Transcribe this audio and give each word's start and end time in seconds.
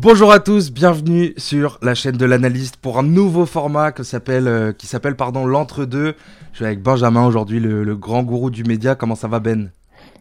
Bonjour 0.00 0.30
à 0.30 0.38
tous, 0.38 0.70
bienvenue 0.70 1.34
sur 1.38 1.80
la 1.82 1.96
chaîne 1.96 2.16
de 2.16 2.24
l'analyste 2.24 2.76
pour 2.76 3.00
un 3.00 3.02
nouveau 3.02 3.46
format 3.46 3.90
euh, 3.90 4.72
qui 4.72 4.86
s'appelle 4.86 5.16
pardon 5.16 5.44
l'entre-deux. 5.44 6.14
Je 6.52 6.56
suis 6.56 6.64
avec 6.64 6.80
Benjamin 6.80 7.26
aujourd'hui, 7.26 7.58
le, 7.58 7.82
le 7.82 7.96
grand 7.96 8.22
gourou 8.22 8.50
du 8.50 8.62
média. 8.62 8.94
Comment 8.94 9.16
ça 9.16 9.26
va 9.26 9.40
Ben? 9.40 9.72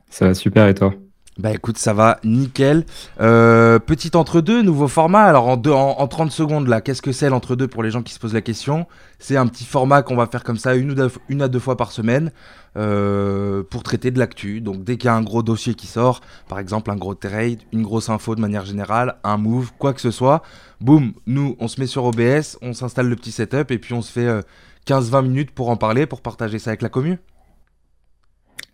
Ça 0.09 0.25
va 0.25 0.33
super 0.33 0.67
et 0.67 0.73
toi? 0.73 0.95
Bah 1.37 1.51
écoute, 1.51 1.77
ça 1.77 1.93
va 1.93 2.19
nickel. 2.23 2.83
Euh, 3.21 3.77
petit 3.77 4.09
entre-deux, 4.15 4.63
nouveau 4.63 4.87
format. 4.87 5.23
Alors 5.23 5.47
en, 5.47 5.55
deux, 5.55 5.71
en, 5.71 5.91
en 5.99 6.07
30 6.07 6.31
secondes 6.31 6.67
là, 6.67 6.81
qu'est-ce 6.81 7.03
que 7.03 7.11
c'est 7.11 7.29
l'entre-deux 7.29 7.67
pour 7.67 7.83
les 7.83 7.91
gens 7.91 8.01
qui 8.01 8.11
se 8.11 8.19
posent 8.19 8.33
la 8.33 8.41
question? 8.41 8.87
C'est 9.19 9.37
un 9.37 9.45
petit 9.45 9.63
format 9.63 10.01
qu'on 10.01 10.15
va 10.15 10.25
faire 10.25 10.43
comme 10.43 10.57
ça 10.57 10.73
une, 10.73 11.41
à 11.41 11.47
deux 11.47 11.59
fois 11.59 11.77
par 11.77 11.91
semaine 11.91 12.31
euh, 12.75 13.61
pour 13.69 13.83
traiter 13.83 14.09
de 14.09 14.17
l'actu. 14.17 14.61
Donc 14.61 14.83
dès 14.83 14.97
qu'il 14.97 15.09
y 15.09 15.11
a 15.11 15.15
un 15.15 15.21
gros 15.21 15.43
dossier 15.43 15.75
qui 15.75 15.85
sort, 15.85 16.21
par 16.49 16.57
exemple 16.57 16.89
un 16.89 16.95
gros 16.95 17.13
trade, 17.13 17.59
une 17.71 17.83
grosse 17.83 18.09
info 18.09 18.33
de 18.33 18.41
manière 18.41 18.65
générale, 18.65 19.17
un 19.23 19.37
move, 19.37 19.73
quoi 19.77 19.93
que 19.93 20.01
ce 20.01 20.09
soit, 20.09 20.41
boum, 20.81 21.13
nous 21.27 21.55
on 21.59 21.67
se 21.67 21.79
met 21.79 21.87
sur 21.87 22.05
OBS, 22.05 22.57
on 22.63 22.73
s'installe 22.73 23.09
le 23.09 23.15
petit 23.15 23.31
setup 23.31 23.69
et 23.69 23.77
puis 23.77 23.93
on 23.93 24.01
se 24.01 24.11
fait 24.11 24.25
euh, 24.27 24.41
15-20 24.87 25.21
minutes 25.21 25.51
pour 25.51 25.69
en 25.69 25.77
parler, 25.77 26.07
pour 26.07 26.21
partager 26.21 26.57
ça 26.57 26.71
avec 26.71 26.81
la 26.81 26.89
commune. 26.89 27.19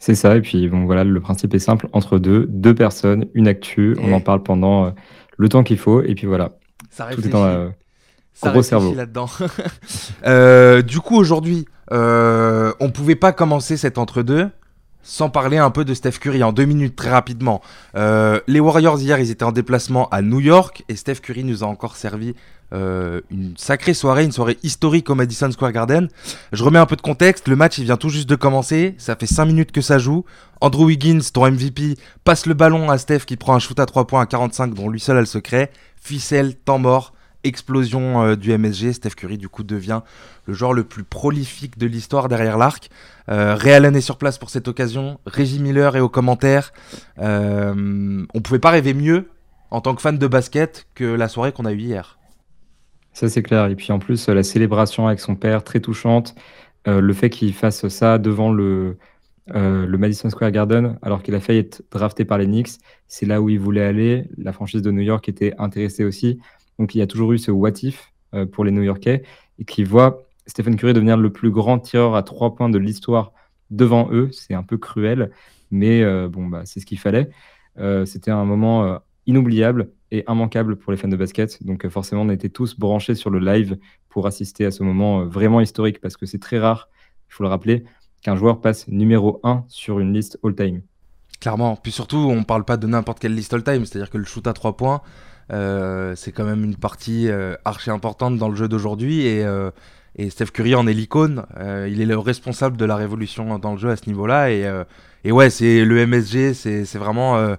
C'est 0.06 0.16
ça, 0.16 0.36
et 0.36 0.42
puis 0.42 0.68
bon 0.68 0.84
voilà, 0.84 1.06
le 1.06 1.20
principe 1.22 1.54
est 1.54 1.60
simple, 1.60 1.88
entre 1.94 2.20
deux, 2.20 2.46
deux 2.50 2.76
personnes, 2.76 3.28
une 3.34 3.48
actu, 3.48 3.96
on 4.02 4.12
en 4.12 4.20
parle 4.20 4.44
pendant 4.44 4.88
euh, 4.88 4.90
le 5.38 5.48
temps 5.48 5.64
qu'il 5.64 5.78
faut, 5.78 6.02
et 6.02 6.14
puis 6.14 6.28
voilà, 6.28 6.58
Ça 6.90 7.08
tout 7.16 7.26
est 7.26 7.30
dans 7.30 7.46
la... 7.46 7.70
Ça 8.34 8.52
Gros 8.52 8.64
cerveau. 8.64 8.94
là-dedans. 8.94 9.30
Euh, 10.26 10.82
du 10.82 11.00
coup, 11.00 11.16
aujourd'hui, 11.16 11.66
euh, 11.94 12.74
on 12.82 12.90
pouvait 12.90 13.16
pas 13.16 13.32
commencer 13.32 13.78
cet 13.78 13.98
entre-deux 13.98 14.50
sans 15.04 15.30
parler 15.30 15.58
un 15.58 15.70
peu 15.70 15.86
de 15.86 15.94
Steph 15.94 16.14
Curry 16.14 16.44
en 16.44 16.54
deux 16.54 16.66
minutes 16.66 16.96
très 16.96 17.12
rapidement. 17.12 17.62
Euh, 17.96 18.40
les 18.48 18.60
Warriors 18.60 19.00
hier, 19.00 19.20
ils 19.20 19.30
étaient 19.30 19.44
en 19.44 19.52
déplacement 19.52 20.10
à 20.10 20.22
New 20.22 20.40
York 20.40 20.84
et 20.90 20.96
Steph 20.96 21.16
Curry 21.16 21.44
nous 21.44 21.64
a 21.64 21.68
encore 21.68 21.96
servi 21.96 22.34
euh, 22.74 23.22
une 23.30 23.54
sacrée 23.56 23.94
soirée, 23.94 24.24
une 24.24 24.32
soirée 24.32 24.58
historique 24.64 25.10
au 25.10 25.16
Madison 25.16 25.52
Square 25.52 25.74
Garden. 25.74 26.08
Je 26.52 26.64
remets 26.64 26.80
un 26.80 26.88
peu 26.88 26.96
de 26.96 27.02
contexte. 27.02 27.48
Le 27.48 27.56
match, 27.56 27.78
il 27.78 27.84
vient 27.84 27.98
tout 27.98 28.10
juste 28.10 28.28
de 28.28 28.36
commencer. 28.36 28.96
Ça 28.98 29.16
fait 29.16 29.28
5 29.28 29.46
minutes 29.46 29.72
que 29.72 29.82
ça 29.82 30.00
joue. 30.00 30.26
Andrew 30.62 30.86
Wiggins, 30.86 31.20
ton 31.32 31.46
MVP, 31.52 31.98
passe 32.24 32.46
le 32.46 32.54
ballon 32.54 32.90
à 32.90 32.98
Steph 32.98 33.20
qui 33.20 33.36
prend 33.36 33.54
un 33.54 33.60
shoot 33.60 33.80
à 33.80 33.86
3 33.86 34.08
points 34.08 34.22
à 34.22 34.26
45 34.26 34.74
dont 34.74 34.90
lui 34.90 35.00
seul 35.00 35.18
a 35.18 35.20
le 35.20 35.26
secret. 35.26 35.72
Ficelle, 36.02 36.56
temps 36.56 36.80
mort 36.80 37.13
explosion 37.44 38.24
euh, 38.24 38.36
du 38.36 38.58
MSG. 38.58 38.94
Steph 38.94 39.12
Curry, 39.12 39.38
du 39.38 39.50
coup, 39.50 39.64
devient 39.64 40.02
le 40.46 40.54
joueur 40.54 40.74
le 40.74 40.84
plus 40.84 41.04
prolifique 41.04 41.78
de 41.78 41.86
l'histoire 41.86 42.28
derrière 42.28 42.58
l'arc. 42.58 42.90
Euh, 43.30 43.56
Ray 43.56 43.74
est 43.74 44.02
sur 44.02 44.18
place 44.18 44.38
pour 44.38 44.50
cette 44.50 44.68
occasion. 44.68 45.20
Reggie 45.26 45.60
Miller 45.60 45.96
est 45.96 46.02
aux 46.02 46.10
commentaires. 46.10 46.74
Euh, 47.20 48.26
on 48.34 48.42
pouvait 48.42 48.60
pas 48.60 48.72
rêver 48.72 48.94
mieux 48.94 49.30
en 49.72 49.82
tant 49.82 49.96
que 49.96 50.02
fan 50.02 50.18
de 50.18 50.28
basket 50.28 50.88
que 50.96 51.06
la 51.06 51.28
soirée 51.28 51.52
qu'on 51.52 51.66
a 51.66 51.72
eue 51.72 51.80
hier. 51.80 52.20
Ça 53.14 53.30
c'est 53.30 53.44
clair, 53.44 53.68
et 53.68 53.76
puis 53.76 53.92
en 53.92 54.00
plus, 54.00 54.28
la 54.28 54.42
célébration 54.42 55.08
avec 55.08 55.20
son 55.20 55.36
père, 55.36 55.64
très 55.64 55.80
touchante, 55.80 56.34
Euh, 56.88 57.00
le 57.00 57.14
fait 57.14 57.30
qu'il 57.30 57.54
fasse 57.54 57.88
ça 57.88 58.18
devant 58.18 58.54
euh, 58.54 58.96
le 59.48 59.98
Madison 59.98 60.30
Square 60.30 60.52
Garden, 60.52 60.98
alors 61.02 61.24
qu'il 61.24 61.34
a 61.36 61.40
failli 61.40 61.60
être 61.60 61.82
drafté 61.92 62.26
par 62.26 62.38
les 62.38 62.46
Knicks, 62.46 62.80
c'est 63.08 63.26
là 63.26 63.42
où 63.42 63.50
il 63.50 63.60
voulait 63.60 63.86
aller, 63.86 64.26
la 64.38 64.52
franchise 64.52 64.82
de 64.82 64.92
New 64.92 65.02
York 65.02 65.28
était 65.30 65.54
intéressée 65.58 66.04
aussi, 66.04 66.40
donc 66.80 66.96
il 66.96 67.00
y 67.00 67.02
a 67.02 67.08
toujours 67.08 67.34
eu 67.34 67.38
ce 67.38 67.52
what 67.52 67.72
if 67.84 68.14
euh, 68.34 68.46
pour 68.46 68.66
les 68.66 68.72
New-Yorkais, 68.72 69.24
et 69.60 69.66
qui 69.66 69.84
voit 69.84 70.24
Stephen 70.48 70.76
Curry 70.76 70.94
devenir 70.94 71.18
le 71.18 71.32
plus 71.32 71.52
grand 71.52 71.80
tireur 71.80 72.16
à 72.16 72.24
trois 72.24 72.56
points 72.56 72.70
de 72.70 72.78
l'histoire 72.78 73.32
devant 73.70 74.10
eux, 74.12 74.30
c'est 74.32 74.54
un 74.54 74.64
peu 74.64 74.78
cruel, 74.78 75.32
mais 75.72 76.04
euh, 76.04 76.28
bon, 76.28 76.48
bah, 76.48 76.64
c'est 76.66 76.80
ce 76.80 76.86
qu'il 76.86 77.00
fallait. 77.00 77.30
Euh, 77.80 78.06
C'était 78.06 78.32
un 78.32 78.46
moment 78.46 79.00
inoubliable 79.26 79.92
et 80.12 80.24
immanquable 80.28 80.76
pour 80.76 80.92
les 80.92 80.98
fans 80.98 81.08
de 81.08 81.16
basket. 81.16 81.64
Donc 81.64 81.88
forcément, 81.88 82.22
on 82.22 82.30
était 82.30 82.50
tous 82.50 82.78
branchés 82.78 83.16
sur 83.16 83.30
le 83.30 83.40
live 83.40 83.78
pour 84.10 84.28
assister 84.28 84.66
à 84.66 84.72
ce 84.72 84.84
moment 84.84 85.26
vraiment 85.26 85.62
historique 85.62 86.02
parce 86.02 86.18
que 86.18 86.26
c'est 86.26 86.40
très 86.40 86.60
rare, 86.60 86.90
il 87.30 87.34
faut 87.34 87.44
le 87.44 87.50
rappeler, 87.50 87.86
qu'un 88.24 88.36
joueur 88.36 88.62
passe 88.62 88.88
numéro 88.88 89.40
1 89.44 89.66
sur 89.68 90.00
une 90.00 90.14
liste 90.14 90.40
all-time. 90.44 90.82
Clairement. 91.40 91.76
Puis 91.76 91.92
surtout, 91.92 92.18
on 92.18 92.44
parle 92.44 92.64
pas 92.64 92.78
de 92.78 92.88
n'importe 92.88 93.20
quelle 93.20 93.36
liste 93.36 93.54
all-time. 93.54 93.86
C'est-à-dire 93.86 94.10
que 94.10 94.18
le 94.18 94.24
shoot 94.24 94.48
à 94.48 94.54
3 94.54 94.78
points, 94.78 95.02
c'est 95.50 96.32
quand 96.32 96.46
même 96.46 96.64
une 96.64 96.76
partie 96.76 97.30
euh, 97.30 97.56
archi 97.66 97.90
importante 97.90 98.38
dans 98.38 98.50
le 98.50 98.56
jeu 98.56 98.68
d'aujourd'hui. 98.68 99.26
Et, 99.26 99.44
euh, 99.44 99.72
et 100.16 100.30
Steph 100.30 100.48
Curry 100.48 100.76
en 100.76 100.88
est 100.88 100.94
l'icône. 100.94 101.46
Euh, 101.58 101.88
il 101.92 102.02
est 102.02 102.06
le 102.06 102.18
responsable 102.18 102.78
de 102.78 102.86
la 102.86 102.96
révolution 102.96 103.58
dans 103.58 103.72
le 103.74 103.78
jeu 103.78 103.90
à 103.90 103.96
ce 103.96 104.08
niveau-là. 104.08 104.52
Et, 104.52 104.66
euh, 104.66 104.84
ouais, 105.26 105.50
c'est 105.50 105.86
le 105.86 106.06
MSG, 106.06 106.54
c'est 106.54 106.98
vraiment 106.98 107.38
euh, 107.38 107.56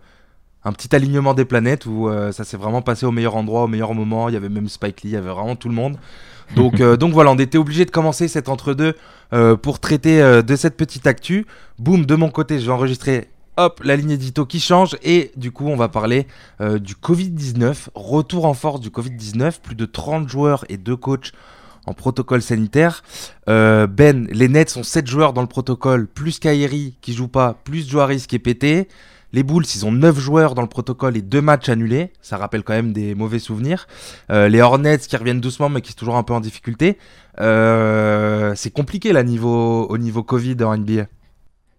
un 0.65 0.73
petit 0.73 0.95
alignement 0.95 1.35
des 1.35 1.45
planètes 1.45 1.87
où 1.87 2.09
euh, 2.09 2.33
ça 2.33 2.45
s'est 2.45 2.57
vraiment 2.57 2.83
passé 2.83 3.07
au 3.07 3.11
meilleur 3.11 3.37
endroit, 3.37 3.65
au 3.65 3.69
meilleur 3.69 3.95
moment. 3.95 4.29
Il 4.29 4.35
y 4.35 4.37
avait 4.37 4.49
même 4.49 4.69
Spike 4.69 5.03
Lee, 5.03 5.11
il 5.11 5.15
y 5.15 5.17
avait 5.17 5.31
vraiment 5.31 5.57
tout 5.57 5.69
le 5.69 5.75
monde. 5.75 5.99
Donc, 6.57 6.81
euh, 6.81 6.97
voilà, 7.11 7.31
on 7.31 7.39
était 7.39 7.59
obligé 7.59 7.85
de 7.85 7.91
commencer 7.91 8.29
cet 8.29 8.49
entre-deux 8.49 8.95
euh, 9.33 9.57
pour 9.57 9.81
traiter 9.81 10.23
euh, 10.23 10.43
de 10.43 10.57
cette 10.57 10.77
petite 10.77 11.07
actu. 11.07 11.47
Boum, 11.79 12.07
de 12.07 12.15
mon 12.15 12.31
côté, 12.31 12.61
je 12.61 12.67
vais 12.67 12.73
enregistrer 12.73 13.29
hop, 13.57 13.81
la 13.85 13.97
ligne 13.97 14.13
édito 14.13 14.47
qui 14.47 14.61
change 14.61 14.97
et 15.03 15.33
du 15.37 15.51
coup 15.53 15.67
on 15.69 15.77
va 15.77 15.89
parler 15.89 16.27
euh, 16.61 16.79
du 16.79 16.95
Covid-19, 16.95 17.89
retour 17.95 18.47
en 18.47 18.55
force 18.55 18.81
du 18.81 18.91
Covid-19, 18.91 19.61
plus 19.61 19.75
de 19.75 19.85
30 19.85 20.29
joueurs 20.29 20.65
et 20.69 20.77
deux 20.77 20.97
coachs 20.97 21.33
en 21.87 21.95
protocole 21.95 22.43
sanitaire. 22.43 23.03
Euh, 23.49 23.87
ben, 23.87 24.27
les 24.31 24.49
Nets 24.49 24.71
sont 24.71 24.83
7 24.83 25.07
joueurs 25.07 25.33
dans 25.33 25.43
le 25.43 25.49
protocole, 25.49 26.07
plus 26.07 26.39
Kyrie 26.39 26.97
qui 27.01 27.13
joue 27.13 27.29
pas, 27.29 27.59
plus 27.65 27.89
Joe 27.89 28.03
Harris 28.03 28.25
qui 28.29 28.37
est 28.37 28.41
pété. 28.41 28.89
Les 29.33 29.43
Bulls, 29.43 29.65
ils 29.75 29.85
ont 29.85 29.91
9 29.91 30.17
joueurs 30.21 30.55
dans 30.55 30.63
le 30.63 30.69
protocole 30.69 31.17
et 31.17 31.23
2 31.23 31.41
matchs 31.41 31.69
annulés. 31.69 32.13
Ça 32.23 32.37
rappelle 32.37 32.63
quand 32.63 32.73
même 32.73 32.93
des 32.93 33.17
mauvais 33.17 33.41
souvenirs. 33.41 33.89
Euh, 34.31 34.49
les 34.49 34.61
Hornets 34.61 34.99
qui 34.99 35.17
reviennent 35.17 35.41
doucement 35.41 35.69
mais 35.69 35.81
qui 35.81 35.91
sont 35.91 35.99
toujours 35.99 36.17
un 36.17 36.23
peu 36.23 36.35
en 36.35 36.41
difficulté. 36.41 36.99
Euh, 37.41 38.53
c'est 38.55 38.71
compliqué 38.71 39.13
là 39.13 39.25
niveau, 39.25 39.87
au 39.89 39.99
niveau 39.99 40.23
Covid 40.23 40.57
en 40.63 40.77
NBA. 40.77 41.07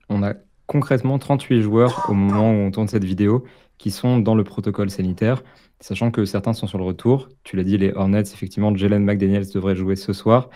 On 0.09 0.21
a 0.21 0.33
concrètement 0.67 1.19
38 1.19 1.61
joueurs 1.61 2.05
au 2.09 2.13
moment 2.13 2.51
où 2.51 2.55
on 2.55 2.71
tourne 2.71 2.87
cette 2.87 3.03
vidéo 3.03 3.45
qui 3.77 3.91
sont 3.91 4.19
dans 4.19 4.35
le 4.35 4.43
protocole 4.43 4.89
sanitaire, 4.89 5.43
sachant 5.79 6.11
que 6.11 6.25
certains 6.25 6.53
sont 6.53 6.67
sur 6.67 6.77
le 6.77 6.83
retour. 6.85 7.29
Tu 7.43 7.55
l'as 7.57 7.63
dit, 7.63 7.77
les 7.77 7.91
Hornets, 7.93 8.21
effectivement, 8.21 8.75
Jalen 8.75 9.03
McDaniels 9.03 9.51
devrait 9.53 9.75
jouer 9.75 9.95
ce 9.95 10.13
soir. 10.13 10.49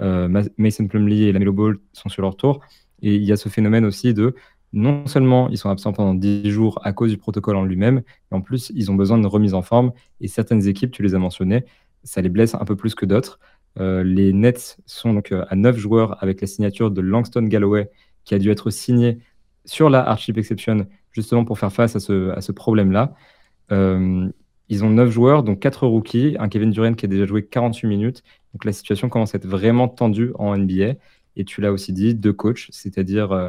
Euh, 0.00 0.28
Ma- 0.28 0.42
Mason 0.56 0.86
Plumlee 0.86 1.24
et 1.24 1.32
Lamelo 1.32 1.52
Ball 1.52 1.76
sont 1.92 2.08
sur 2.08 2.22
leur 2.22 2.32
retour. 2.32 2.60
Et 3.02 3.14
il 3.16 3.22
y 3.24 3.32
a 3.32 3.36
ce 3.36 3.48
phénomène 3.48 3.84
aussi 3.84 4.14
de 4.14 4.34
non 4.72 5.06
seulement 5.06 5.50
ils 5.50 5.58
sont 5.58 5.68
absents 5.68 5.92
pendant 5.92 6.14
10 6.14 6.48
jours 6.50 6.80
à 6.82 6.94
cause 6.94 7.10
du 7.10 7.18
protocole 7.18 7.56
en 7.56 7.64
lui-même, 7.64 8.02
mais 8.30 8.36
en 8.38 8.40
plus 8.40 8.72
ils 8.74 8.90
ont 8.90 8.94
besoin 8.94 9.18
d'une 9.18 9.26
remise 9.26 9.52
en 9.54 9.60
forme. 9.62 9.92
Et 10.20 10.28
certaines 10.28 10.66
équipes, 10.66 10.92
tu 10.92 11.02
les 11.02 11.14
as 11.14 11.18
mentionnées, 11.18 11.64
ça 12.04 12.22
les 12.22 12.30
blesse 12.30 12.54
un 12.54 12.64
peu 12.64 12.74
plus 12.76 12.94
que 12.94 13.04
d'autres. 13.04 13.38
Euh, 13.78 14.02
les 14.02 14.32
Nets 14.32 14.78
sont 14.86 15.12
donc 15.14 15.32
euh, 15.32 15.44
à 15.48 15.56
9 15.56 15.76
joueurs 15.76 16.22
avec 16.22 16.40
la 16.40 16.46
signature 16.46 16.90
de 16.90 17.00
Langston 17.02 17.42
Galloway 17.42 17.90
qui 18.24 18.34
a 18.34 18.38
dû 18.38 18.50
être 18.50 18.70
signé 18.70 19.18
sur 19.64 19.90
la 19.90 20.00
Hardship 20.08 20.38
Exception 20.38 20.86
justement 21.12 21.44
pour 21.44 21.58
faire 21.58 21.72
face 21.72 21.94
à 21.96 22.00
ce, 22.00 22.52
problème-là. 22.52 23.14
Euh, 23.70 24.28
ils 24.68 24.84
ont 24.84 24.90
9 24.90 25.10
joueurs, 25.10 25.42
donc 25.42 25.60
4 25.60 25.86
rookies, 25.86 26.36
un 26.38 26.48
Kevin 26.48 26.70
Durant 26.70 26.94
qui 26.94 27.04
a 27.04 27.08
déjà 27.08 27.26
joué 27.26 27.44
48 27.44 27.86
minutes. 27.86 28.22
Donc 28.54 28.64
la 28.64 28.72
situation 28.72 29.08
commence 29.08 29.34
à 29.34 29.38
être 29.38 29.46
vraiment 29.46 29.88
tendue 29.88 30.32
en 30.36 30.56
NBA. 30.56 30.94
Et 31.36 31.44
tu 31.44 31.60
l'as 31.60 31.72
aussi 31.72 31.92
dit, 31.92 32.14
deux 32.14 32.32
coachs, 32.32 32.66
c'est-à-dire 32.70 33.32
euh, 33.32 33.48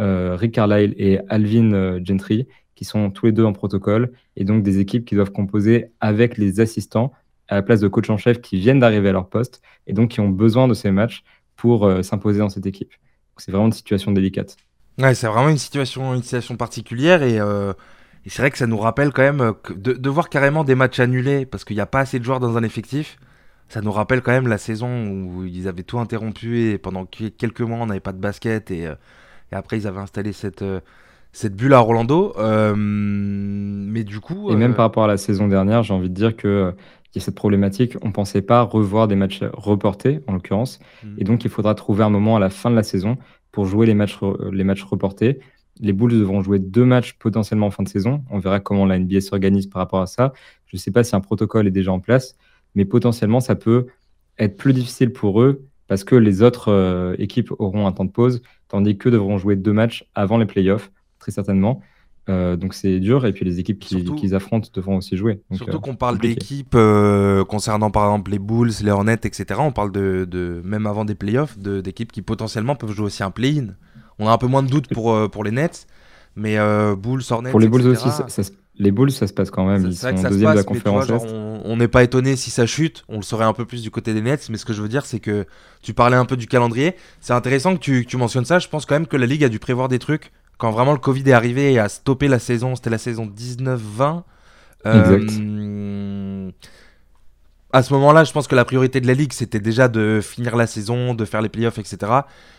euh, 0.00 0.36
Rick 0.36 0.52
Carlisle 0.52 0.94
et 0.96 1.18
Alvin 1.28 2.02
Gentry, 2.04 2.46
qui 2.74 2.84
sont 2.84 3.10
tous 3.10 3.26
les 3.26 3.32
deux 3.32 3.44
en 3.44 3.52
protocole, 3.52 4.12
et 4.36 4.44
donc 4.44 4.62
des 4.62 4.78
équipes 4.80 5.04
qui 5.04 5.14
doivent 5.14 5.32
composer 5.32 5.92
avec 6.00 6.38
les 6.38 6.60
assistants 6.60 7.12
à 7.48 7.56
la 7.56 7.62
place 7.62 7.80
de 7.80 7.88
coach 7.88 8.08
en 8.10 8.16
chef 8.16 8.40
qui 8.40 8.56
viennent 8.58 8.80
d'arriver 8.80 9.10
à 9.10 9.12
leur 9.12 9.28
poste, 9.28 9.62
et 9.86 9.92
donc 9.92 10.10
qui 10.10 10.20
ont 10.20 10.30
besoin 10.30 10.66
de 10.66 10.74
ces 10.74 10.90
matchs 10.90 11.22
pour 11.56 11.88
s'imposer 12.02 12.40
dans 12.40 12.48
cette 12.48 12.66
équipe. 12.66 12.92
C'est 13.36 13.52
vraiment 13.52 13.66
une 13.66 13.72
situation 13.72 14.12
délicate. 14.12 14.56
Ouais, 14.98 15.14
c'est 15.14 15.26
vraiment 15.26 15.48
une 15.48 15.58
situation, 15.58 16.14
une 16.14 16.22
situation 16.22 16.56
particulière 16.56 17.22
et, 17.24 17.40
euh, 17.40 17.72
et 18.24 18.30
c'est 18.30 18.42
vrai 18.42 18.50
que 18.50 18.58
ça 18.58 18.66
nous 18.68 18.78
rappelle 18.78 19.12
quand 19.12 19.22
même 19.22 19.40
euh, 19.40 19.52
de, 19.74 19.92
de 19.92 20.10
voir 20.10 20.28
carrément 20.28 20.62
des 20.62 20.76
matchs 20.76 21.00
annulés 21.00 21.46
parce 21.46 21.64
qu'il 21.64 21.74
n'y 21.76 21.80
a 21.82 21.86
pas 21.86 22.00
assez 22.00 22.18
de 22.20 22.24
joueurs 22.24 22.38
dans 22.40 22.56
un 22.56 22.62
effectif. 22.62 23.16
Ça 23.68 23.80
nous 23.80 23.90
rappelle 23.90 24.22
quand 24.22 24.30
même 24.32 24.46
la 24.46 24.58
saison 24.58 25.08
où 25.08 25.44
ils 25.44 25.66
avaient 25.66 25.82
tout 25.82 25.98
interrompu 25.98 26.60
et 26.70 26.78
pendant 26.78 27.06
que- 27.06 27.28
quelques 27.28 27.62
mois 27.62 27.78
on 27.78 27.86
n'avait 27.86 28.00
pas 28.00 28.12
de 28.12 28.20
basket 28.20 28.70
et, 28.70 28.86
euh, 28.86 28.94
et 29.52 29.56
après 29.56 29.78
ils 29.78 29.86
avaient 29.88 30.00
installé 30.00 30.32
cette, 30.32 30.64
cette 31.32 31.56
bulle 31.56 31.74
à 31.74 31.80
Orlando. 31.80 32.32
Euh, 32.38 32.74
mais 32.76 34.04
du 34.04 34.20
coup, 34.20 34.50
Et 34.50 34.56
même 34.56 34.72
euh, 34.72 34.74
par 34.74 34.84
rapport 34.86 35.04
à 35.04 35.08
la 35.08 35.16
saison 35.16 35.48
dernière, 35.48 35.82
j'ai 35.82 35.94
envie 35.94 36.10
de 36.10 36.14
dire 36.14 36.36
que 36.36 36.48
euh, 36.48 36.72
il 37.14 37.18
y 37.18 37.22
a 37.22 37.24
cette 37.24 37.34
problématique. 37.34 37.96
On 38.02 38.08
ne 38.08 38.12
pensait 38.12 38.42
pas 38.42 38.62
revoir 38.62 39.08
des 39.08 39.16
matchs 39.16 39.42
reportés, 39.52 40.20
en 40.26 40.32
l'occurrence. 40.32 40.78
Mhm. 41.02 41.14
Et 41.18 41.24
donc, 41.24 41.44
il 41.44 41.50
faudra 41.50 41.74
trouver 41.74 42.04
un 42.04 42.10
moment 42.10 42.36
à 42.36 42.40
la 42.40 42.50
fin 42.50 42.70
de 42.70 42.76
la 42.76 42.82
saison 42.82 43.16
pour 43.54 43.66
jouer 43.66 43.86
les 43.86 43.94
matchs, 43.94 44.16
re- 44.18 44.50
les 44.50 44.64
matchs 44.64 44.82
reportés. 44.82 45.38
Les 45.80 45.92
Bulls 45.92 46.10
devront 46.12 46.42
jouer 46.42 46.58
deux 46.58 46.84
matchs 46.84 47.14
potentiellement 47.14 47.66
en 47.68 47.70
fin 47.70 47.84
de 47.84 47.88
saison. 47.88 48.24
On 48.30 48.38
verra 48.40 48.58
comment 48.60 48.84
la 48.84 48.98
NBA 48.98 49.20
s'organise 49.20 49.68
par 49.68 49.80
rapport 49.80 50.00
à 50.00 50.06
ça. 50.06 50.32
Je 50.66 50.76
ne 50.76 50.80
sais 50.80 50.90
pas 50.90 51.04
si 51.04 51.14
un 51.16 51.20
protocole 51.20 51.66
est 51.68 51.70
déjà 51.70 51.92
en 51.92 52.00
place, 52.00 52.36
mais 52.74 52.84
potentiellement, 52.84 53.40
ça 53.40 53.54
peut 53.54 53.86
être 54.38 54.56
plus 54.56 54.72
difficile 54.72 55.12
pour 55.12 55.40
eux 55.42 55.64
parce 55.86 56.02
que 56.04 56.16
les 56.16 56.42
autres 56.42 56.70
euh, 56.72 57.14
équipes 57.18 57.52
auront 57.58 57.86
un 57.86 57.92
temps 57.92 58.04
de 58.04 58.10
pause, 58.10 58.42
tandis 58.68 58.98
qu'eux 58.98 59.10
devront 59.12 59.38
jouer 59.38 59.54
deux 59.56 59.72
matchs 59.72 60.04
avant 60.14 60.38
les 60.38 60.46
playoffs, 60.46 60.90
très 61.20 61.30
certainement. 61.30 61.80
Euh, 62.30 62.56
donc 62.56 62.72
c'est 62.72 63.00
dur, 63.00 63.26
et 63.26 63.32
puis 63.32 63.44
les 63.44 63.60
équipes 63.60 63.78
qu'ils 63.78 64.34
affrontent 64.34 64.68
devront 64.72 64.96
aussi 64.96 65.16
jouer. 65.16 65.42
surtout 65.52 65.76
euh, 65.76 65.80
qu'on 65.80 65.94
parle 65.94 66.18
d'équipes 66.18 66.74
euh, 66.74 67.44
concernant 67.44 67.90
par 67.90 68.04
exemple 68.04 68.30
les 68.30 68.38
Bulls, 68.38 68.72
les 68.82 68.90
Hornets, 68.90 69.12
etc. 69.14 69.44
On 69.58 69.72
parle 69.72 69.92
de, 69.92 70.24
de 70.24 70.62
même 70.64 70.86
avant 70.86 71.04
des 71.04 71.14
playoffs, 71.14 71.58
d'équipes 71.58 72.12
qui 72.12 72.22
potentiellement 72.22 72.76
peuvent 72.76 72.92
jouer 72.92 73.06
aussi 73.06 73.22
un 73.22 73.30
play-in. 73.30 73.74
On 74.18 74.28
a 74.28 74.32
un 74.32 74.38
peu 74.38 74.46
moins 74.46 74.62
de 74.62 74.68
doutes 74.68 74.88
pour, 74.88 75.30
pour 75.30 75.44
les 75.44 75.50
Nets, 75.50 75.86
mais 76.34 76.56
Bulls, 76.96 77.22
Hornets. 77.28 77.50
Pour 77.50 77.60
les 77.60 77.68
Bulls 77.68 77.86
aussi, 77.88 78.08
les 78.76 78.90
Bulls, 78.90 79.12
ça 79.12 79.26
se 79.26 79.32
passe 79.32 79.50
quand 79.50 79.66
même. 79.66 79.86
Ils 79.86 79.94
sont 79.94 80.10
deuxième 80.10 80.52
de 80.52 80.56
la 80.56 80.64
conférence 80.64 81.08
On 81.64 81.76
n'est 81.76 81.88
pas 81.88 82.02
étonné 82.02 82.36
si 82.36 82.50
ça 82.50 82.66
chute. 82.66 83.04
On 83.08 83.16
le 83.16 83.22
saurait 83.22 83.44
un 83.44 83.52
peu 83.52 83.64
plus 83.64 83.82
du 83.82 83.90
côté 83.90 84.14
des 84.14 84.20
Nets. 84.20 84.48
Mais 84.50 84.56
ce 84.56 84.64
que 84.64 84.72
je 84.72 84.82
veux 84.82 84.88
dire, 84.88 85.06
c'est 85.06 85.20
que 85.20 85.46
tu 85.82 85.94
parlais 85.94 86.16
un 86.16 86.24
peu 86.24 86.36
du 86.36 86.46
calendrier. 86.46 86.96
C'est 87.20 87.34
intéressant 87.34 87.74
que 87.74 87.80
tu, 87.80 88.04
que 88.04 88.08
tu 88.08 88.16
mentionnes 88.16 88.44
ça. 88.44 88.58
Je 88.58 88.68
pense 88.68 88.84
quand 88.84 88.94
même 88.96 89.06
que 89.06 89.16
la 89.16 89.26
Ligue 89.26 89.44
a 89.44 89.48
dû 89.48 89.58
prévoir 89.58 89.88
des 89.88 89.98
trucs 89.98 90.32
quand 90.58 90.70
vraiment 90.70 90.92
le 90.92 90.98
Covid 90.98 91.28
est 91.28 91.32
arrivé 91.32 91.72
et 91.72 91.78
a 91.78 91.88
stoppé 91.88 92.28
la 92.28 92.38
saison, 92.38 92.74
c'était 92.74 92.90
la 92.90 92.98
saison 92.98 93.26
19-20. 93.26 94.22
Euh, 94.86 95.18
à 97.74 97.82
ce 97.82 97.92
moment-là, 97.94 98.22
je 98.22 98.30
pense 98.30 98.46
que 98.46 98.54
la 98.54 98.64
priorité 98.64 99.00
de 99.00 99.08
la 99.08 99.14
ligue, 99.14 99.32
c'était 99.32 99.58
déjà 99.58 99.88
de 99.88 100.20
finir 100.22 100.54
la 100.54 100.68
saison, 100.68 101.12
de 101.12 101.24
faire 101.24 101.42
les 101.42 101.48
playoffs, 101.48 101.76
etc. 101.78 101.98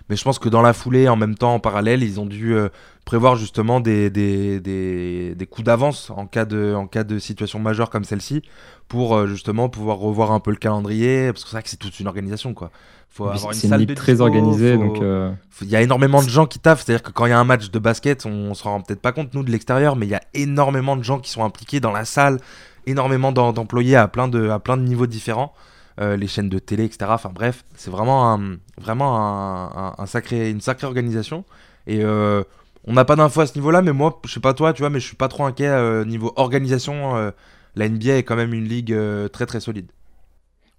Mais 0.10 0.18
je 0.18 0.24
pense 0.26 0.40
que 0.40 0.50
dans 0.50 0.62
la 0.62 0.74
foulée, 0.74 1.08
en 1.08 1.16
même 1.16 1.36
temps, 1.36 1.54
en 1.54 1.62
parallèle, 1.62 2.04
ils 2.04 2.20
ont 2.20 2.26
dû 2.26 2.54
euh, 2.54 2.68
prévoir 3.06 3.38
justement 3.38 3.80
des, 3.80 4.10
des, 4.10 4.60
des, 4.60 5.48
coups 5.50 5.66
d'avance 5.66 6.10
en, 6.10 6.28
cas 6.28 6.44
de, 6.44 6.74
en 6.76 6.86
cas 6.86 7.06
de 7.06 7.18
situation 7.18 7.60
majeure 7.60 7.90
comme 7.90 8.04
celle-ci, 8.04 8.42
pour 8.90 9.16
euh, 9.16 9.26
justement 9.26 9.70
pouvoir 9.70 10.00
revoir 10.00 10.34
un 10.34 10.42
peu 10.42 10.52
le 10.52 10.58
calendrier, 10.58 11.32
parce 11.32 11.46
que 11.46 11.50
c'est 11.50 11.56
vrai 11.56 11.64
que 11.64 11.70
c'est 11.70 11.78
toute 11.78 11.98
une 12.02 12.08
organisation, 12.08 12.54
quoi. 12.54 12.70
Faut 13.08 13.30
avoir 13.30 13.54
une 13.54 13.58
salle 13.58 13.86
très 13.96 14.20
organisée, 14.20 14.76
donc 14.76 15.02
euh, 15.02 15.32
il 15.62 15.70
y 15.70 15.78
a 15.78 15.82
énormément 15.82 16.22
de 16.22 16.28
gens 16.28 16.46
qui 16.46 16.60
taffent. 16.60 16.84
C'est-à-dire 16.84 17.02
que 17.02 17.12
quand 17.12 17.26
il 17.26 17.30
y 17.30 17.32
a 17.32 17.40
un 17.40 17.46
match 17.46 17.72
de 17.72 17.80
basket, 17.80 18.26
on, 18.26 18.54
se 18.54 18.64
rend 18.64 18.82
peut-être 18.82 19.00
pas 19.00 19.14
compte 19.14 19.34
nous 19.34 19.44
de 19.44 19.52
l'extérieur, 19.52 19.96
mais 19.96 20.06
il 20.06 20.10
y 20.10 20.16
a 20.16 20.22
énormément 20.34 20.98
de 20.98 21.04
gens 21.04 21.20
qui 21.20 21.32
sont 21.32 21.46
impliqués 21.46 21.80
dans 21.80 21.94
la 21.94 22.04
salle, 22.04 22.40
énormément 22.86 23.32
d'employés 23.32 23.96
à 23.96 24.08
plein 24.08 24.28
de 24.28 24.50
à 24.50 24.60
plein 24.60 24.78
de 24.78 24.84
niveaux 24.84 25.08
différents. 25.08 25.54
Euh, 26.02 26.18
les 26.18 26.28
chaînes 26.28 26.50
de 26.50 26.60
télé, 26.60 26.84
etc. 26.84 27.06
Enfin 27.10 27.32
bref, 27.34 27.64
c'est 27.76 27.90
vraiment, 27.90 28.34
un, 28.34 28.58
vraiment 28.78 29.98
un, 29.98 30.06
sacré, 30.06 30.50
une 30.50 30.60
sacrée 30.60 30.88
organisation. 30.88 31.46
Et 31.88 32.04
euh, 32.04 32.44
on 32.84 32.92
n'a 32.94 33.06
pas 33.06 33.16
d'infos 33.16 33.40
à 33.40 33.48
ce 33.48 33.56
niveau-là, 33.56 33.82
mais 33.82 33.94
moi, 33.94 34.20
je 34.26 34.34
sais 34.34 34.42
pas 34.42 34.54
toi, 34.54 34.74
tu 34.74 34.82
vois, 34.82 34.90
mais 34.90 35.00
je 35.00 35.08
suis 35.08 35.16
pas 35.16 35.30
trop 35.30 35.46
inquiet 35.46 36.04
niveau 36.06 36.34
organisation. 36.36 37.32
la 37.76 37.90
NBA 37.90 38.18
est 38.18 38.24
quand 38.24 38.36
même 38.36 38.54
une 38.54 38.66
ligue 38.66 38.94
très 39.32 39.46
très 39.46 39.62
solide. 39.62 39.90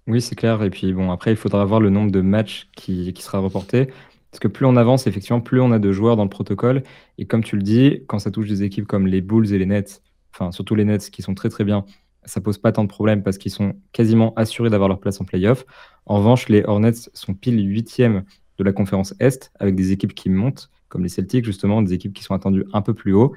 Oui, 0.07 0.21
c'est 0.21 0.35
clair. 0.35 0.61
Et 0.63 0.69
puis 0.69 0.93
bon, 0.93 1.11
après, 1.11 1.31
il 1.31 1.37
faudra 1.37 1.65
voir 1.65 1.79
le 1.81 1.89
nombre 1.89 2.11
de 2.11 2.21
matchs 2.21 2.69
qui, 2.75 3.13
sera 3.19 3.39
reporté. 3.39 3.87
Parce 4.31 4.39
que 4.39 4.47
plus 4.47 4.65
on 4.65 4.75
avance, 4.77 5.07
effectivement, 5.07 5.41
plus 5.41 5.61
on 5.61 5.71
a 5.71 5.79
de 5.79 5.91
joueurs 5.91 6.15
dans 6.15 6.23
le 6.23 6.29
protocole. 6.29 6.83
Et 7.17 7.25
comme 7.25 7.43
tu 7.43 7.55
le 7.57 7.63
dis, 7.63 8.03
quand 8.07 8.19
ça 8.19 8.31
touche 8.31 8.47
des 8.47 8.63
équipes 8.63 8.87
comme 8.87 9.07
les 9.07 9.21
Bulls 9.21 9.51
et 9.53 9.57
les 9.57 9.65
Nets, 9.65 10.01
surtout 10.51 10.75
les 10.75 10.85
Nets 10.85 11.09
qui 11.09 11.21
sont 11.21 11.33
très 11.33 11.49
très 11.49 11.63
bien, 11.63 11.85
ça 12.25 12.41
pose 12.41 12.57
pas 12.57 12.71
tant 12.71 12.83
de 12.83 12.89
problèmes 12.89 13.23
parce 13.23 13.37
qu'ils 13.37 13.51
sont 13.51 13.75
quasiment 13.93 14.33
assurés 14.35 14.69
d'avoir 14.69 14.89
leur 14.89 14.99
place 14.99 15.19
en 15.21 15.25
playoff. 15.25 15.65
En 16.05 16.17
revanche, 16.17 16.49
les 16.49 16.63
Hornets 16.63 17.09
sont 17.13 17.33
pile 17.33 17.59
huitièmes 17.67 18.23
de 18.57 18.63
la 18.63 18.73
conférence 18.73 19.13
Est 19.19 19.51
avec 19.59 19.75
des 19.75 19.91
équipes 19.91 20.13
qui 20.13 20.29
montent, 20.29 20.69
comme 20.89 21.03
les 21.03 21.09
Celtics 21.09 21.45
justement, 21.45 21.81
des 21.81 21.93
équipes 21.93 22.13
qui 22.13 22.23
sont 22.23 22.33
attendues 22.33 22.65
un 22.73 22.81
peu 22.81 22.93
plus 22.93 23.13
haut. 23.13 23.33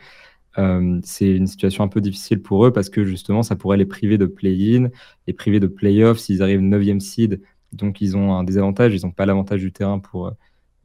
Euh, 0.58 1.00
c'est 1.04 1.30
une 1.30 1.46
situation 1.46 1.84
un 1.84 1.88
peu 1.88 2.00
difficile 2.00 2.42
pour 2.42 2.66
eux 2.66 2.72
parce 2.72 2.90
que 2.90 3.04
justement, 3.04 3.42
ça 3.42 3.56
pourrait 3.56 3.76
les 3.76 3.86
priver 3.86 4.18
de 4.18 4.26
play-in, 4.26 4.88
les 5.26 5.32
priver 5.32 5.60
de 5.60 5.68
play-off 5.68 6.18
s'ils 6.18 6.42
arrivent 6.42 6.60
9e 6.60 7.00
seed. 7.00 7.42
Donc, 7.72 8.00
ils 8.00 8.16
ont 8.16 8.34
un 8.34 8.42
désavantage, 8.42 8.94
ils 8.94 9.06
n'ont 9.06 9.12
pas 9.12 9.26
l'avantage 9.26 9.60
du 9.60 9.72
terrain 9.72 10.00
pour, 10.00 10.32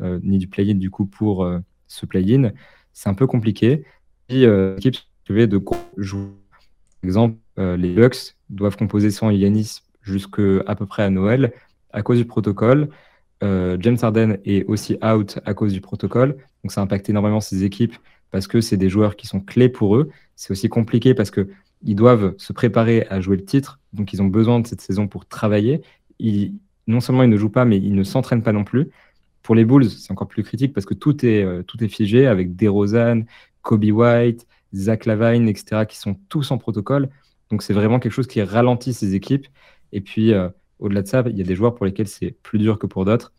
euh, 0.01 0.19
ni 0.23 0.37
du 0.37 0.47
play-in 0.47 0.75
du 0.75 0.91
coup 0.91 1.05
pour 1.07 1.43
euh, 1.43 1.59
ce 1.87 2.05
play-in. 2.05 2.51
C'est 2.93 3.09
un 3.09 3.15
peu 3.15 3.25
compliqué. 3.27 3.83
De 5.29 5.61
jouer. 5.97 6.27
Par 7.01 7.07
exemple, 7.07 7.37
les 7.57 7.93
Bucks 7.93 8.35
doivent 8.49 8.77
composer 8.77 9.11
sans 9.11 9.29
Yanis 9.29 9.81
jusqu'à 10.01 10.75
peu 10.75 10.85
près 10.85 11.03
à 11.03 11.09
Noël 11.09 11.53
à 11.91 12.01
cause 12.01 12.17
du 12.17 12.25
protocole. 12.25 12.89
James 13.41 13.97
Harden 14.01 14.37
est 14.45 14.65
aussi 14.65 14.97
out 15.03 15.39
à 15.45 15.53
cause 15.53 15.73
du 15.73 15.81
protocole. 15.81 16.37
Donc, 16.63 16.71
ça 16.71 16.81
impacte 16.81 17.09
énormément 17.09 17.41
ces 17.41 17.63
équipes 17.63 17.95
parce 18.31 18.47
que 18.47 18.59
c'est 18.59 18.75
des 18.75 18.89
joueurs 18.89 19.15
qui 19.15 19.27
sont 19.27 19.39
clés 19.39 19.69
pour 19.69 19.95
eux. 19.95 20.09
C'est 20.35 20.51
aussi 20.51 20.67
compliqué 20.67 21.13
parce 21.13 21.31
qu'ils 21.31 21.95
doivent 21.95 22.35
se 22.37 22.51
préparer 22.53 23.07
à 23.09 23.21
jouer 23.21 23.37
le 23.37 23.45
titre, 23.45 23.79
donc 23.93 24.11
ils 24.11 24.21
ont 24.21 24.27
besoin 24.27 24.59
de 24.59 24.67
cette 24.67 24.81
saison 24.81 25.07
pour 25.07 25.25
travailler. 25.25 25.81
non 26.87 26.99
seulement 26.99 27.23
ils 27.23 27.29
ne 27.29 27.37
jouent 27.37 27.49
pas, 27.49 27.63
mais 27.63 27.77
ils 27.77 27.95
ne 27.95 28.03
s'entraînent 28.03 28.43
pas 28.43 28.51
non 28.51 28.65
plus. 28.65 28.89
Pour 29.41 29.55
les 29.55 29.63
Bulls, 29.63 29.89
c'est 29.89 30.11
encore 30.11 30.27
plus 30.27 30.43
critique 30.43 30.73
parce 30.73 30.85
que 30.85 30.93
tout 30.93 31.25
est, 31.25 31.43
euh, 31.43 31.63
tout 31.63 31.81
est 31.81 31.87
figé 31.87 32.27
avec 32.27 32.55
DeRozan, 32.57 33.21
Kobe 33.61 33.85
White, 33.85 34.45
Zach 34.75 35.05
Lavine, 35.05 35.47
etc., 35.47 35.85
qui 35.87 35.97
sont 35.97 36.15
tous 36.29 36.51
en 36.51 36.57
protocole. 36.57 37.09
Donc 37.49 37.61
c'est 37.61 37.73
vraiment 37.73 37.99
quelque 37.99 38.11
chose 38.11 38.27
qui 38.27 38.41
ralentit 38.41 38.93
ces 38.93 39.15
équipes. 39.15 39.47
Et 39.91 40.01
puis, 40.01 40.33
euh, 40.33 40.49
au-delà 40.79 41.01
de 41.01 41.07
ça, 41.07 41.23
il 41.27 41.37
y 41.37 41.41
a 41.41 41.45
des 41.45 41.55
joueurs 41.55 41.75
pour 41.75 41.85
lesquels 41.85 42.07
c'est 42.07 42.31
plus 42.43 42.59
dur 42.59 42.79
que 42.79 42.87
pour 42.87 43.05
d'autres. 43.05 43.33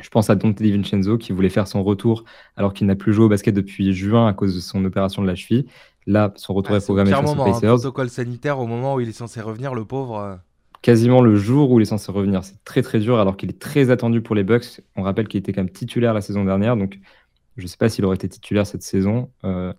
Je 0.00 0.08
pense 0.08 0.30
à 0.30 0.34
Dante 0.34 0.56
DiVincenzo 0.56 1.18
qui 1.18 1.32
voulait 1.32 1.50
faire 1.50 1.68
son 1.68 1.82
retour 1.82 2.24
alors 2.56 2.72
qu'il 2.72 2.86
n'a 2.86 2.96
plus 2.96 3.12
joué 3.12 3.26
au 3.26 3.28
basket 3.28 3.54
depuis 3.54 3.92
juin 3.92 4.26
à 4.26 4.32
cause 4.32 4.54
de 4.54 4.60
son 4.60 4.84
opération 4.84 5.20
de 5.20 5.26
la 5.26 5.34
cheville. 5.34 5.66
Là, 6.06 6.32
son 6.36 6.54
retour 6.54 6.74
est 6.74 6.84
programmé 6.84 7.10
face 7.10 7.30
aux 7.30 7.34
Pacers. 7.34 7.70
un 7.70 7.74
protocole 7.74 8.08
sanitaire 8.08 8.58
au 8.58 8.66
moment 8.66 8.94
où 8.94 9.00
il 9.00 9.08
est 9.08 9.12
censé 9.12 9.40
revenir, 9.42 9.74
le 9.74 9.84
pauvre. 9.84 10.40
Quasiment 10.80 11.20
le 11.20 11.36
jour 11.36 11.70
où 11.70 11.78
il 11.78 11.82
est 11.82 11.86
censé 11.86 12.10
revenir. 12.10 12.42
C'est 12.42 12.64
très 12.64 12.80
très 12.80 12.98
dur 12.98 13.18
alors 13.18 13.36
qu'il 13.36 13.50
est 13.50 13.58
très 13.58 13.90
attendu 13.90 14.22
pour 14.22 14.34
les 14.34 14.44
Bucks. 14.44 14.80
On 14.96 15.02
rappelle 15.02 15.28
qu'il 15.28 15.38
était 15.38 15.52
quand 15.52 15.60
même 15.60 15.70
titulaire 15.70 16.14
la 16.14 16.22
saison 16.22 16.44
dernière, 16.44 16.76
donc 16.76 16.98
je 17.58 17.62
ne 17.62 17.68
sais 17.68 17.76
pas 17.76 17.88
s'il 17.88 18.04
aurait 18.04 18.16
été 18.16 18.28
titulaire 18.28 18.66
cette 18.66 18.82
saison, 18.82 19.30
euh, 19.44 19.72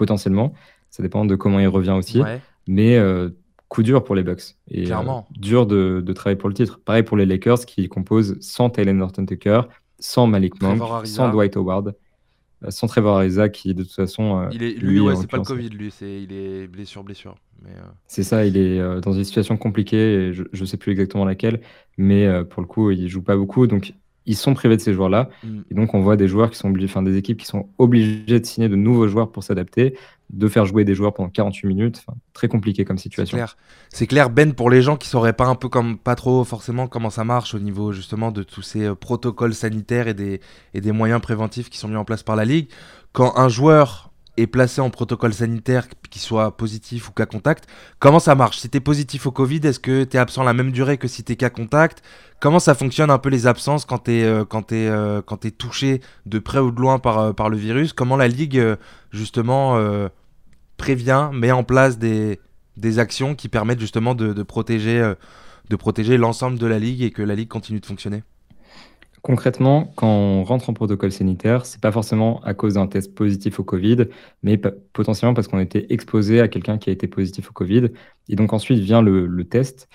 potentiellement. 0.00 0.54
Ça 0.88 1.02
dépend 1.02 1.26
de 1.26 1.36
comment 1.36 1.60
il 1.60 1.68
revient 1.68 1.90
aussi. 1.90 2.22
Mais 2.66 2.96
euh, 2.96 3.28
coup 3.68 3.82
dur 3.82 4.02
pour 4.02 4.14
les 4.14 4.22
Bucks. 4.22 4.56
Et 4.70 4.84
Clairement. 4.84 5.26
Euh, 5.30 5.38
dur 5.38 5.66
de, 5.66 6.12
travailler 6.14 6.38
pour 6.38 6.48
le 6.48 6.54
titre. 6.54 6.80
Pareil 6.82 7.02
pour 7.02 7.18
les 7.18 7.26
Lakers 7.26 7.66
qui 7.66 7.86
composent 7.88 8.38
sans 8.40 8.70
Taylor 8.70 8.94
Norton 8.94 9.26
Tucker, 9.26 9.60
sans 9.98 10.26
Malik 10.26 10.62
Monk, 10.62 11.06
sans 11.06 11.28
Dwight 11.30 11.54
Howard, 11.58 11.94
euh, 12.64 12.70
sans 12.70 12.86
Trevor 12.86 13.18
Ariza 13.18 13.50
qui 13.50 13.74
de 13.74 13.82
toute 13.82 13.92
façon. 13.92 14.48
Il 14.52 14.62
est, 14.62 14.72
lui, 14.72 15.00
ouais, 15.00 15.16
c'est 15.16 15.30
pas 15.30 15.36
le 15.36 15.42
Covid, 15.42 15.68
lui, 15.68 15.90
c'est 15.90 16.22
il 16.22 16.32
est 16.32 16.66
blessure, 16.66 17.04
blessure. 17.04 17.34
Mais 17.62 17.72
C'est 18.06 18.22
ça, 18.22 18.46
il 18.46 18.56
est 18.56 18.80
dans 19.02 19.12
une 19.12 19.24
situation 19.24 19.58
compliquée, 19.58 20.14
et 20.14 20.32
je 20.32 20.44
ne 20.58 20.64
sais 20.64 20.78
plus 20.78 20.92
exactement 20.92 21.26
laquelle, 21.26 21.60
mais 21.98 22.26
pour 22.44 22.62
le 22.62 22.66
coup, 22.66 22.90
il 22.90 23.06
joue 23.08 23.22
pas 23.22 23.36
beaucoup, 23.36 23.66
donc 23.66 23.92
ils 24.26 24.36
sont 24.36 24.54
privés 24.54 24.76
de 24.76 24.82
ces 24.82 24.92
joueurs-là. 24.92 25.28
Mm. 25.42 25.60
Et 25.70 25.74
donc, 25.74 25.94
on 25.94 26.00
voit 26.00 26.16
des 26.16 26.28
joueurs 26.28 26.50
qui 26.50 26.58
sont 26.58 26.68
obligés, 26.68 26.88
enfin, 26.88 27.02
des 27.02 27.16
équipes 27.16 27.38
qui 27.38 27.46
sont 27.46 27.68
obligées 27.78 28.40
de 28.40 28.44
signer 28.44 28.68
de 28.68 28.76
nouveaux 28.76 29.08
joueurs 29.08 29.30
pour 29.30 29.42
s'adapter, 29.42 29.96
de 30.30 30.48
faire 30.48 30.66
jouer 30.66 30.84
des 30.84 30.94
joueurs 30.94 31.12
pendant 31.12 31.28
48 31.28 31.66
minutes. 31.66 32.04
très 32.32 32.48
compliqué 32.48 32.84
comme 32.84 32.98
situation. 32.98 33.38
C'est 33.88 34.06
clair. 34.06 34.30
Ben, 34.30 34.52
pour 34.52 34.70
les 34.70 34.82
gens 34.82 34.96
qui 34.96 35.08
sauraient 35.08 35.32
pas 35.32 35.46
un 35.46 35.54
peu 35.54 35.68
comme, 35.68 35.98
pas 35.98 36.14
trop 36.14 36.44
forcément 36.44 36.86
comment 36.86 37.10
ça 37.10 37.24
marche 37.24 37.54
au 37.54 37.58
niveau 37.58 37.92
justement 37.92 38.30
de 38.30 38.42
tous 38.42 38.62
ces 38.62 38.84
euh, 38.84 38.94
protocoles 38.94 39.54
sanitaires 39.54 40.08
et 40.08 40.14
des, 40.14 40.40
et 40.74 40.80
des 40.80 40.92
moyens 40.92 41.20
préventifs 41.20 41.70
qui 41.70 41.78
sont 41.78 41.88
mis 41.88 41.96
en 41.96 42.04
place 42.04 42.22
par 42.22 42.36
la 42.36 42.44
Ligue, 42.44 42.68
quand 43.12 43.36
un 43.36 43.48
joueur 43.48 44.09
est 44.40 44.46
placé 44.46 44.80
en 44.80 44.90
protocole 44.90 45.32
sanitaire, 45.32 45.86
qu'il 46.10 46.20
soit 46.20 46.56
positif 46.56 47.08
ou 47.08 47.12
cas 47.12 47.26
contact, 47.26 47.68
comment 47.98 48.18
ça 48.18 48.34
marche? 48.34 48.58
Si 48.58 48.68
tu 48.68 48.76
es 48.76 48.80
positif 48.80 49.26
au 49.26 49.30
Covid, 49.30 49.60
est-ce 49.64 49.80
que 49.80 50.04
tu 50.04 50.16
es 50.16 50.20
absent 50.20 50.42
la 50.42 50.52
même 50.52 50.72
durée 50.72 50.98
que 50.98 51.08
si 51.08 51.24
tu 51.24 51.32
es 51.32 51.36
cas 51.36 51.50
contact? 51.50 52.02
Comment 52.40 52.58
ça 52.58 52.74
fonctionne 52.74 53.10
un 53.10 53.18
peu 53.18 53.28
les 53.28 53.46
absences 53.46 53.84
quand 53.84 54.04
tu 54.04 54.12
es, 54.12 54.24
euh, 54.24 54.44
quand 54.44 54.72
es, 54.72 54.88
euh, 54.88 55.20
quand 55.22 55.38
touché 55.56 56.00
de 56.26 56.38
près 56.38 56.58
ou 56.58 56.70
de 56.70 56.80
loin 56.80 56.98
par, 56.98 57.18
euh, 57.18 57.32
par 57.32 57.50
le 57.50 57.56
virus? 57.56 57.92
Comment 57.92 58.16
la 58.16 58.28
Ligue, 58.28 58.62
justement, 59.10 59.78
prévient, 60.76 61.30
met 61.32 61.52
en 61.52 61.64
place 61.64 61.98
des, 61.98 62.40
des 62.76 62.98
actions 62.98 63.34
qui 63.34 63.48
permettent 63.48 63.80
justement 63.80 64.14
de 64.14 64.42
protéger, 64.42 65.14
de 65.68 65.76
protéger 65.76 66.16
l'ensemble 66.16 66.58
de 66.58 66.66
la 66.66 66.78
Ligue 66.78 67.02
et 67.02 67.10
que 67.10 67.22
la 67.22 67.34
Ligue 67.34 67.48
continue 67.48 67.80
de 67.80 67.86
fonctionner? 67.86 68.22
Concrètement, 69.22 69.92
quand 69.96 70.08
on 70.08 70.44
rentre 70.44 70.70
en 70.70 70.72
protocole 70.72 71.12
sanitaire, 71.12 71.66
c'est 71.66 71.80
pas 71.80 71.92
forcément 71.92 72.40
à 72.42 72.54
cause 72.54 72.74
d'un 72.74 72.86
test 72.86 73.14
positif 73.14 73.60
au 73.60 73.64
Covid, 73.64 74.06
mais 74.42 74.56
potentiellement 74.56 75.34
parce 75.34 75.46
qu'on 75.46 75.58
été 75.58 75.92
exposé 75.92 76.40
à 76.40 76.48
quelqu'un 76.48 76.78
qui 76.78 76.88
a 76.88 76.92
été 76.92 77.06
positif 77.06 77.50
au 77.50 77.52
Covid. 77.52 77.88
Et 78.28 78.36
donc 78.36 78.54
ensuite 78.54 78.78
vient 78.78 79.02
le, 79.02 79.44
test. 79.44 79.88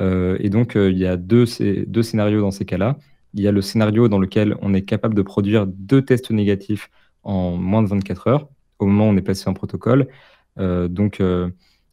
Euh, 0.00 0.36
et 0.40 0.48
donc 0.48 0.76
euh, 0.76 0.90
il 0.92 0.98
y 0.98 1.06
a 1.06 1.16
deux, 1.16 1.44
deux 1.86 2.02
scénarios 2.02 2.40
dans 2.40 2.52
ces 2.52 2.64
cas-là. 2.64 2.98
Il 3.34 3.42
y 3.42 3.48
a 3.48 3.52
le 3.52 3.62
scénario 3.62 4.08
dans 4.08 4.20
lequel 4.20 4.56
on 4.62 4.72
est 4.74 4.82
capable 4.82 5.14
de 5.14 5.22
produire 5.22 5.66
deux 5.66 6.02
tests 6.02 6.30
négatifs 6.30 6.88
en 7.24 7.56
moins 7.56 7.82
de 7.82 7.88
24 7.88 8.28
heures, 8.28 8.48
au 8.78 8.86
moment 8.86 9.08
où 9.08 9.12
on 9.12 9.16
est 9.16 9.22
passé 9.22 9.48
en 9.50 9.54
protocole. 9.54 10.08
Euh, 10.58 10.86
donc 10.86 11.20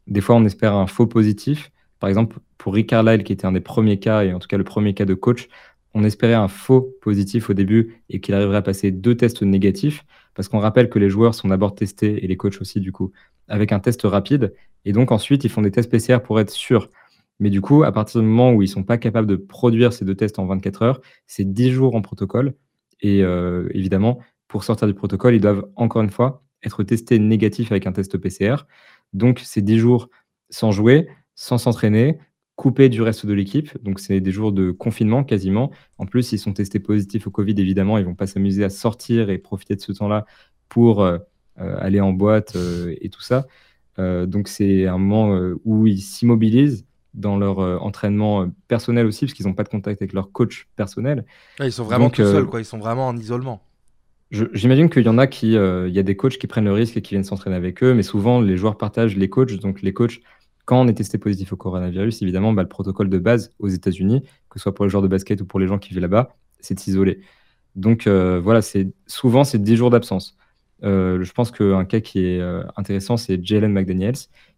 des 0.08 0.22
fois 0.22 0.36
on 0.36 0.46
espère 0.46 0.76
un 0.76 0.88
faux 0.88 1.08
positif. 1.08 1.72
Par 2.00 2.10
exemple, 2.10 2.38
pour 2.58 2.74
Rick 2.74 2.90
Carlisle, 2.90 3.24
qui 3.24 3.34
était 3.34 3.46
un 3.46 3.54
des 3.54 3.62
premiers 3.62 4.00
cas, 4.00 4.24
et 4.24 4.34
en 4.34 4.40
tout 4.40 4.48
cas 4.48 4.58
le 4.58 4.64
premier 4.64 4.94
cas 4.94 5.06
de 5.06 5.14
coach, 5.14 5.48
on 5.96 6.04
espérait 6.04 6.34
un 6.36 6.50
faux 6.50 6.94
positif 7.02 7.50
au 7.50 7.54
début 7.54 8.04
et 8.10 8.20
qu'il 8.20 8.36
arriverait 8.36 8.58
à 8.58 8.62
passer 8.62 8.92
deux 8.92 9.16
tests 9.16 9.42
négatifs, 9.42 10.06
parce 10.36 10.50
qu'on 10.50 10.60
rappelle 10.60 10.90
que 10.90 11.00
les 11.00 11.10
joueurs 11.10 11.34
sont 11.34 11.48
d'abord 11.48 11.74
testés, 11.74 12.24
et 12.24 12.28
les 12.28 12.38
coachs 12.38 12.60
aussi 12.62 12.82
du 12.82 12.92
coup, 12.92 13.14
avec 13.48 13.72
un 13.72 13.80
test 13.80 14.02
rapide, 14.04 14.54
et 14.84 14.92
donc 14.92 15.12
ensuite 15.12 15.46
ils 15.46 15.50
font 15.50 15.62
des 15.62 15.72
tests 15.72 15.90
PCR 15.90 16.20
pour 16.22 16.40
être 16.40 16.52
sûrs. 16.52 16.90
Mais 17.40 17.50
du 17.50 17.62
coup, 17.62 17.84
à 17.84 17.92
partir 17.92 18.22
du 18.22 18.28
moment 18.28 18.52
où 18.52 18.62
ils 18.62 18.68
ne 18.68 18.72
sont 18.72 18.84
pas 18.84 18.98
capables 18.98 19.28
de 19.28 19.38
produire 19.38 19.94
ces 19.94 20.06
deux 20.06 20.16
tests 20.16 20.38
en 20.38 20.46
24 20.46 20.82
heures, 20.84 21.02
c'est 21.28 21.46
10 21.46 21.72
jours 21.72 21.96
en 21.96 22.02
protocole, 22.02 22.56
et 23.02 23.24
euh, 23.24 23.70
évidemment, 23.74 24.20
pour 24.50 24.66
sortir 24.66 24.88
du 24.88 24.94
protocole, 24.94 25.34
ils 25.34 25.42
doivent 25.42 25.66
encore 25.76 26.02
une 26.02 26.10
fois 26.10 26.44
être 26.64 26.84
testé 26.84 27.20
négatif 27.20 27.72
avec 27.72 27.88
un 27.88 27.92
test 27.94 28.18
PCR. 28.18 28.68
Donc, 29.14 29.42
c'est 29.44 29.62
10 29.62 29.78
jours 29.78 30.10
sans 30.50 30.72
jouer, 30.72 31.08
sans 31.36 31.58
s'entraîner, 31.58 32.18
coupés 32.56 32.90
du 32.90 33.02
reste 33.02 33.26
de 33.26 33.34
l'équipe. 33.34 33.72
Donc, 33.84 34.00
c'est 34.00 34.20
des 34.20 34.32
jours 34.32 34.52
de 34.52 34.72
confinement 34.72 35.24
quasiment. 35.24 35.72
En 35.98 36.06
plus, 36.06 36.24
s'ils 36.24 36.40
sont 36.40 36.54
testés 36.54 36.80
positifs 36.80 37.28
au 37.28 37.32
Covid, 37.32 37.56
évidemment, 37.58 37.98
ils 37.98 38.06
vont 38.06 38.16
pas 38.16 38.28
s'amuser 38.28 38.64
à 38.64 38.70
sortir 38.70 39.30
et 39.30 39.38
profiter 39.38 39.76
de 39.76 39.82
ce 39.82 39.92
temps-là 39.92 40.26
pour 40.70 41.04
euh, 41.04 41.18
euh, 41.60 41.76
aller 41.80 42.00
en 42.00 42.14
boîte 42.14 42.56
euh, 42.56 42.96
et 43.02 43.10
tout 43.10 43.22
ça. 43.22 43.46
donc, 43.98 44.48
c'est 44.48 44.88
un 44.88 44.98
moment 44.98 45.40
où 45.64 45.88
ils 45.88 46.02
s'immobilisent 46.02 46.86
dans 47.14 47.38
leur 47.38 47.60
entraînement 47.82 48.52
personnel 48.68 49.06
aussi, 49.06 49.26
parce 49.26 49.34
qu'ils 49.34 49.48
n'ont 49.48 49.54
pas 49.54 49.64
de 49.64 49.70
contact 49.70 50.02
avec 50.02 50.12
leur 50.12 50.34
coach 50.34 50.68
personnel. 50.76 51.24
ils 51.62 51.72
sont 51.72 51.86
vraiment 51.86 52.10
tout 52.10 52.24
seuls, 52.24 52.46
quoi. 52.46 52.60
Ils 52.60 52.66
sont 52.66 52.78
vraiment 52.78 53.08
en 53.08 53.16
isolement. 53.16 53.62
J'imagine 54.32 54.90
qu'il 54.90 55.06
y 55.06 55.08
en 55.08 55.18
a 55.18 55.28
qui, 55.28 55.54
il 55.54 55.94
y 55.94 56.00
a 56.00 56.04
des 56.04 56.18
coachs 56.18 56.38
qui 56.38 56.48
prennent 56.48 56.66
le 56.66 56.74
risque 56.74 56.98
et 56.98 57.02
qui 57.02 57.14
viennent 57.14 57.24
s'entraîner 57.24 57.56
avec 57.56 57.84
eux, 57.84 57.94
mais 57.94 58.04
souvent 58.04 58.42
les 58.42 58.58
joueurs 58.58 58.78
partagent 58.78 59.16
les 59.16 59.30
coachs. 59.30 59.54
Donc 59.62 59.82
les 59.82 59.94
coachs 59.94 60.20
quand 60.66 60.82
on 60.82 60.88
est 60.88 60.96
testé 60.96 61.18
positif 61.18 61.54
au 61.54 61.56
coronavirus, 61.56 62.22
évidemment, 62.22 62.52
bah, 62.52 62.64
le 62.64 62.68
protocole 62.68 63.10
de 63.10 63.20
base 63.20 63.54
aux 63.60 63.68
États-Unis, 63.68 64.22
que 64.50 64.60
ce 64.60 64.64
soit 64.64 64.74
pour 64.74 64.86
les 64.86 64.90
joueurs 64.90 65.04
de 65.04 65.08
basket 65.08 65.42
ou 65.42 65.46
pour 65.46 65.60
les 65.60 65.68
gens 65.68 65.78
qui 65.78 65.90
vivent 65.90 66.02
là-bas, 66.02 66.36
c'est 66.60 66.76
de. 66.88 67.20
Donc 67.76 68.08
euh, 68.08 68.40
voilà, 68.40 68.62
c'est 68.62 68.92
souvent 69.08 69.44
c'est 69.44 69.60
10 69.60 69.76
jours 69.76 69.90
d'absence. 69.90 70.38
Euh, 70.84 71.24
je 71.24 71.32
pense 71.34 71.52
qu'un 71.52 71.86
cas 71.86 72.00
qui 72.00 72.26
est 72.26 72.40
euh, 72.40 72.64
intéressant, 72.76 73.18
c'est 73.18 73.44
Jalen 73.44 73.72
McDaniels. 73.72 74.16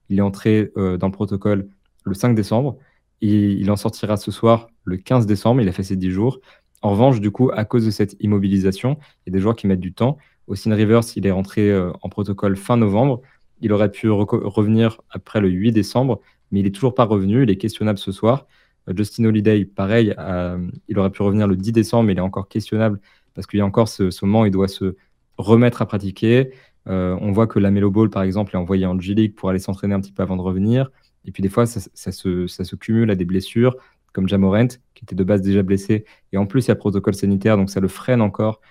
Il 0.09 0.19
est 0.19 0.21
entré 0.21 0.71
dans 0.77 1.07
le 1.07 1.11
protocole 1.11 1.67
le 2.05 2.13
5 2.13 2.33
décembre. 2.33 2.77
Il 3.19 3.69
en 3.69 3.75
sortira 3.75 4.15
ce 4.15 4.31
soir 4.31 4.69
le 4.85 4.95
15 4.95 5.25
décembre. 5.25 5.59
Il 5.61 5.67
a 5.67 5.73
fait 5.73 5.83
ses 5.83 5.97
10 5.97 6.11
jours. 6.11 6.39
En 6.81 6.91
revanche, 6.91 7.19
du 7.19 7.29
coup, 7.29 7.51
à 7.53 7.65
cause 7.65 7.85
de 7.85 7.91
cette 7.91 8.15
immobilisation, 8.21 8.97
il 9.25 9.29
y 9.29 9.31
a 9.31 9.33
des 9.33 9.41
joueurs 9.41 9.57
qui 9.57 9.67
mettent 9.67 9.81
du 9.81 9.93
temps. 9.93 10.17
Austin 10.47 10.73
Rivers, 10.75 11.01
il 11.17 11.27
est 11.27 11.31
rentré 11.31 11.77
en 11.77 12.07
protocole 12.07 12.55
fin 12.55 12.77
novembre. 12.77 13.21
Il 13.61 13.73
aurait 13.73 13.91
pu 13.91 14.09
revenir 14.09 15.01
après 15.09 15.41
le 15.41 15.49
8 15.49 15.71
décembre, 15.71 16.21
mais 16.51 16.59
il 16.59 16.63
n'est 16.63 16.71
toujours 16.71 16.93
pas 16.93 17.05
revenu. 17.05 17.43
Il 17.43 17.49
est 17.49 17.57
questionnable 17.57 17.97
ce 17.97 18.11
soir. 18.11 18.47
Euh, 18.89 18.93
Justin 18.95 19.25
Holiday, 19.25 19.65
pareil, 19.65 20.13
euh, 20.17 20.69
il 20.87 20.97
aurait 20.99 21.11
pu 21.11 21.21
revenir 21.21 21.47
le 21.47 21.55
10 21.55 21.71
décembre, 21.71 22.03
mais 22.03 22.13
il 22.13 22.17
est 22.17 22.21
encore 22.21 22.47
questionnable 22.47 22.99
parce 23.33 23.47
qu'il 23.47 23.59
y 23.59 23.61
a 23.61 23.65
encore 23.65 23.87
ce, 23.87 24.25
moment 24.25 24.41
où 24.41 24.45
il 24.45 24.51
doit 24.51 24.67
se 24.67 24.95
remettre 25.37 25.81
à 25.81 25.85
pratiquer. 25.85 26.51
Euh, 26.87 27.17
on 27.21 27.31
voit 27.31 27.47
que 27.47 27.59
la 27.59 27.69
Ball, 27.71 28.09
par 28.09 28.23
exemple, 28.23 28.55
est 28.55 28.57
envoyé 28.57 28.85
en 28.85 28.99
G-League 28.99 29.35
pour 29.35 29.49
aller 29.49 29.59
s'entraîner 29.59 29.93
un 29.93 29.99
petit 29.99 30.11
peu 30.11 30.23
avant 30.23 30.37
de 30.37 30.41
revenir. 30.41 30.89
Et 31.25 31.31
puis 31.31 31.43
des 31.43 31.49
fois, 31.49 31.65
ça, 31.65 31.79
se, 31.79 32.47
ça, 32.47 32.63
se, 32.63 32.75
cumule 32.75 33.11
à 33.11 33.15
des 33.15 33.25
blessures, 33.25 33.75
comme 34.13 34.27
Jamorent, 34.27 34.79
qui 34.95 35.03
était 35.03 35.15
de 35.15 35.23
base 35.23 35.41
déjà 35.41 35.61
blessé. 35.61 36.05
Et 36.31 36.37
en 36.37 36.45
plus, 36.45 36.65
il 36.65 36.67
y 36.69 36.71
a 36.71 36.73
le 36.73 36.79
protocole 36.79 37.13
sanitaire, 37.13 37.57
donc 37.57 37.69
ça 37.69 37.79
le 37.79 37.89
freine 37.89 38.21
encore 38.21 38.61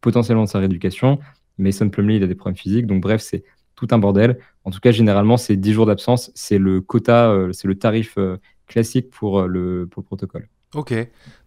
potentiellement 0.00 0.44
de 0.44 0.48
sa 0.48 0.58
rééducation. 0.58 1.18
Mason 1.58 1.88
Plumlee, 1.88 2.16
il 2.16 2.22
a 2.24 2.26
des 2.26 2.34
problèmes 2.34 2.56
physiques. 2.56 2.86
Donc 2.86 3.02
bref, 3.02 3.22
c'est 3.22 3.44
tout 3.80 3.94
un 3.94 3.98
bordel. 3.98 4.38
En 4.64 4.70
tout 4.70 4.80
cas, 4.80 4.92
généralement, 4.92 5.36
c'est 5.36 5.56
10 5.56 5.72
jours 5.72 5.86
d'absence. 5.86 6.30
C'est 6.34 6.58
le 6.58 6.80
quota, 6.80 7.30
euh, 7.30 7.52
c'est 7.52 7.66
le 7.66 7.76
tarif 7.76 8.14
euh, 8.18 8.36
classique 8.66 9.10
pour, 9.10 9.40
euh, 9.40 9.46
le, 9.46 9.88
protocole. 9.88 10.48
Ok, 10.76 10.94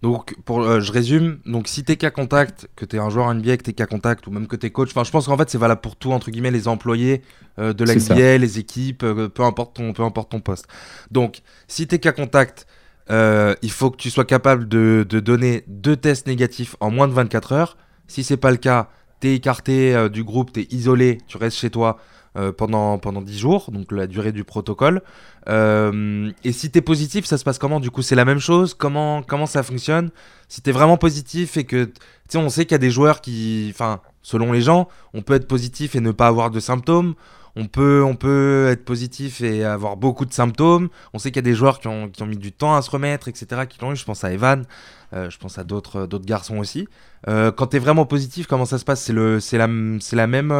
donc 0.01 0.35
pour, 0.43 0.81
je 0.81 0.91
résume, 0.91 1.39
donc 1.45 1.69
si 1.69 1.85
t'es 1.85 1.95
cas 1.95 2.11
contact, 2.11 2.67
que 2.75 2.83
t'es 2.83 2.97
un 2.97 3.09
joueur 3.09 3.33
NBA, 3.33 3.55
que 3.55 3.63
t'es 3.63 3.71
cas 3.71 3.85
contact, 3.85 4.27
ou 4.27 4.31
même 4.31 4.47
que 4.47 4.57
t'es 4.57 4.69
coach, 4.69 4.89
enfin 4.89 5.05
je 5.05 5.11
pense 5.11 5.27
qu'en 5.27 5.37
fait 5.37 5.49
c'est 5.49 5.57
valable 5.57 5.79
pour 5.79 5.95
tout, 5.95 6.11
entre 6.11 6.29
guillemets, 6.29 6.51
les 6.51 6.67
employés 6.67 7.21
de 7.57 7.85
la 7.85 7.95
NBA, 7.95 8.39
les 8.39 8.59
équipes, 8.59 8.97
peu, 8.97 9.43
importe 9.43 9.77
ton, 9.77 9.93
peu 9.93 10.03
importe 10.03 10.29
ton 10.29 10.41
poste. 10.41 10.67
Donc 11.09 11.41
si 11.69 11.87
t'es 11.87 11.99
cas 11.99 12.11
contact, 12.11 12.67
il 13.09 13.71
faut 13.71 13.91
que 13.91 13.95
tu 13.95 14.09
sois 14.09 14.25
capable 14.25 14.67
de, 14.67 15.05
de, 15.07 15.21
donner 15.21 15.63
deux 15.67 15.95
tests 15.95 16.27
négatifs 16.27 16.75
en 16.81 16.91
moins 16.91 17.07
de 17.07 17.13
24 17.13 17.53
heures. 17.53 17.77
Si 18.09 18.25
c'est 18.25 18.35
pas 18.35 18.51
le 18.51 18.57
cas, 18.57 18.89
t'es 19.21 19.35
écarté 19.35 20.09
du 20.09 20.25
groupe, 20.25 20.51
t'es 20.51 20.67
isolé, 20.69 21.19
tu 21.27 21.37
restes 21.37 21.57
chez 21.57 21.69
toi, 21.69 21.97
euh, 22.35 22.51
pendant, 22.51 22.97
pendant 22.97 23.21
10 23.21 23.37
jours, 23.37 23.69
donc 23.71 23.91
la 23.91 24.07
durée 24.07 24.31
du 24.31 24.43
protocole. 24.43 25.03
Euh, 25.49 26.31
et 26.43 26.51
si 26.51 26.71
tu 26.71 26.79
es 26.79 26.81
positif, 26.81 27.25
ça 27.25 27.37
se 27.37 27.43
passe 27.43 27.59
comment? 27.59 27.79
Du 27.79 27.91
coup, 27.91 28.01
c'est 28.01 28.15
la 28.15 28.25
même 28.25 28.39
chose? 28.39 28.73
Comment, 28.73 29.21
comment 29.21 29.45
ça 29.45 29.61
fonctionne? 29.61 30.09
Si 30.47 30.63
tu 30.63 30.71
es 30.71 30.73
vraiment 30.73 30.97
positif 30.97 31.57
et 31.57 31.63
que, 31.63 31.85
tu 31.85 31.93
sais, 32.29 32.37
on 32.39 32.49
sait 32.49 32.65
qu'il 32.65 32.71
y 32.71 32.75
a 32.75 32.79
des 32.79 32.89
joueurs 32.89 33.21
qui, 33.21 33.67
enfin, 33.69 34.01
selon 34.23 34.51
les 34.51 34.61
gens, 34.61 34.87
on 35.13 35.21
peut 35.21 35.35
être 35.35 35.47
positif 35.47 35.95
et 35.95 35.99
ne 35.99 36.11
pas 36.11 36.25
avoir 36.25 36.49
de 36.49 36.59
symptômes. 36.59 37.13
On 37.55 37.67
peut, 37.67 38.03
on 38.03 38.15
peut 38.15 38.67
être 38.71 38.83
positif 38.83 39.41
et 39.41 39.63
avoir 39.63 39.95
beaucoup 39.95 40.25
de 40.25 40.33
symptômes. 40.33 40.89
On 41.13 41.19
sait 41.19 41.29
qu'il 41.29 41.37
y 41.37 41.45
a 41.47 41.51
des 41.51 41.53
joueurs 41.53 41.79
qui 41.79 41.87
ont, 41.87 42.09
qui 42.09 42.23
ont 42.23 42.25
mis 42.25 42.37
du 42.37 42.51
temps 42.51 42.75
à 42.75 42.81
se 42.81 42.89
remettre, 42.89 43.27
etc., 43.27 43.67
qui 43.69 43.79
l'ont 43.79 43.91
eu. 43.91 43.95
Je 43.95 44.05
pense 44.05 44.23
à 44.23 44.31
Evan, 44.33 44.65
euh, 45.13 45.29
je 45.29 45.37
pense 45.37 45.59
à 45.59 45.63
d'autres, 45.63 46.07
garçons 46.25 46.57
aussi. 46.57 46.87
quand 47.27 47.67
tu 47.67 47.77
es 47.77 47.79
vraiment 47.79 48.07
positif, 48.07 48.47
comment 48.47 48.65
ça 48.65 48.79
se 48.79 48.85
passe? 48.85 49.03
C'est, 49.03 49.13
la, 49.13 49.67
c'est 49.99 50.15
la 50.15 50.25
même 50.25 50.51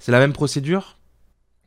c'est 0.00 0.12
la 0.12 0.18
même 0.18 0.32
procédure? 0.32 0.98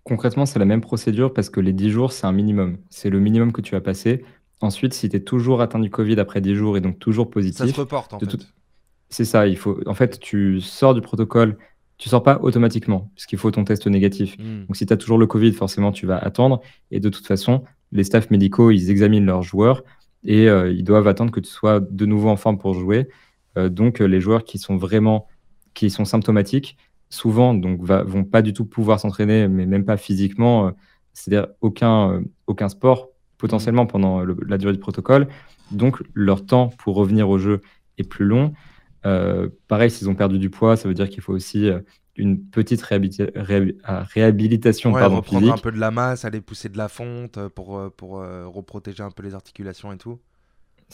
Concrètement, 0.04 0.46
c'est 0.46 0.60
la 0.60 0.66
même 0.66 0.82
procédure 0.82 1.34
parce 1.34 1.50
que 1.50 1.62
les 1.62 1.72
10 1.72 1.90
jours, 1.92 2.12
c'est 2.12 2.28
un 2.28 2.32
minimum. 2.34 2.78
C'est 2.90 3.10
le 3.10 3.20
minimum 3.20 3.54
que 3.54 3.62
tu 3.62 3.72
vas 3.72 3.80
passer. 3.80 4.26
Ensuite, 4.60 4.94
si 4.94 5.08
tu 5.08 5.16
es 5.16 5.20
toujours 5.22 5.62
atteint 5.62 5.80
du 5.80 5.90
Covid 5.90 6.20
après 6.20 6.42
10 6.42 6.56
jours 6.56 6.76
et 6.76 6.82
donc 6.82 7.00
toujours 7.00 7.30
positif. 7.30 7.60
Ça 7.60 7.68
se 7.68 7.80
reporte 7.80 8.14
en 8.14 8.20
fait. 8.20 8.48
C'est 9.10 9.24
ça. 9.24 9.48
Il 9.48 9.58
faut... 9.58 9.80
En 9.86 9.94
fait, 9.94 10.20
tu 10.20 10.60
sors 10.60 10.96
du 10.96 11.02
protocole. 11.02 11.58
Tu 12.00 12.10
sors 12.10 12.24
pas 12.24 12.40
automatiquement 12.42 13.12
puisqu'il 13.16 13.38
faut 13.38 13.52
ton 13.52 13.64
test 13.64 13.86
négatif. 13.86 14.36
Hmm. 14.40 14.66
Donc, 14.66 14.76
si 14.76 14.86
tu 14.86 14.92
as 14.92 14.98
toujours 14.98 15.20
le 15.20 15.28
Covid, 15.28 15.54
forcément, 15.54 15.92
tu 15.92 16.08
vas 16.08 16.18
attendre. 16.18 16.60
Et 16.90 17.00
de 17.00 17.10
toute 17.10 17.28
façon, 17.28 17.64
les 17.92 18.04
staffs 18.04 18.32
médicaux, 18.32 18.72
ils 18.72 18.90
examinent 18.90 19.26
leurs 19.26 19.44
joueurs 19.44 19.84
et 20.24 20.50
euh, 20.50 20.72
ils 20.72 20.84
doivent 20.84 21.08
attendre 21.08 21.32
que 21.32 21.40
tu 21.40 21.50
sois 21.50 21.80
de 21.80 22.06
nouveau 22.08 22.30
en 22.30 22.36
forme 22.36 22.58
pour 22.58 22.74
jouer. 22.74 23.08
Euh, 23.60 23.70
donc, 23.70 24.00
les 24.00 24.20
joueurs 24.20 24.44
qui 24.44 24.58
sont 24.58 24.76
vraiment 24.76 25.28
qui 25.74 25.90
sont 25.90 26.06
symptomatiques, 26.06 26.78
souvent 27.14 27.54
donc 27.54 27.82
vont 27.82 28.24
pas 28.24 28.42
du 28.42 28.54
tout 28.54 28.66
pouvoir 28.66 29.00
s'entraîner, 29.00 29.48
mais 29.48 29.66
même 29.66 29.86
pas 29.86 29.98
physiquement. 29.98 30.68
Euh, 30.68 30.72
c'est-à-dire 31.14 31.48
aucun, 31.62 32.12
euh, 32.12 32.22
aucun 32.48 32.70
sport 32.70 33.10
potentiellement 33.38 33.86
pendant 33.86 34.24
la 34.24 34.58
durée 34.58 34.74
du 34.74 34.80
protocole. 34.80 35.28
Donc 35.72 36.02
leur 36.16 36.46
temps 36.46 36.70
pour 36.80 36.96
revenir 36.96 37.30
au 37.30 37.38
jeu 37.38 37.62
est 38.00 38.04
plus 38.04 38.26
long. 38.26 38.54
Euh, 39.06 39.50
pareil, 39.68 39.92
s'ils 39.92 40.10
ont 40.10 40.16
perdu 40.16 40.40
du 40.40 40.50
poids, 40.50 40.76
ça 40.76 40.88
veut 40.88 40.96
dire 40.96 41.10
qu'il 41.10 41.22
faut 41.22 41.34
aussi 41.34 41.70
une 42.16 42.44
petite 42.44 42.82
réhabilitation 42.82 44.94
ouais, 44.94 45.02
pardon, 45.02 45.18
reprendre 45.18 45.54
un 45.54 45.58
peu 45.58 45.72
de 45.72 45.80
la 45.80 45.92
masse, 45.92 46.26
aller 46.26 46.42
pousser 46.42 46.70
de 46.70 46.78
la 46.78 46.88
fonte 46.88 47.38
pour, 47.50 47.80
pour 47.96 48.12
reprotéger 48.12 49.04
un 49.04 49.12
peu 49.12 49.24
les 49.24 49.36
articulations 49.36 49.92
et 49.92 49.98
tout. 49.98 50.20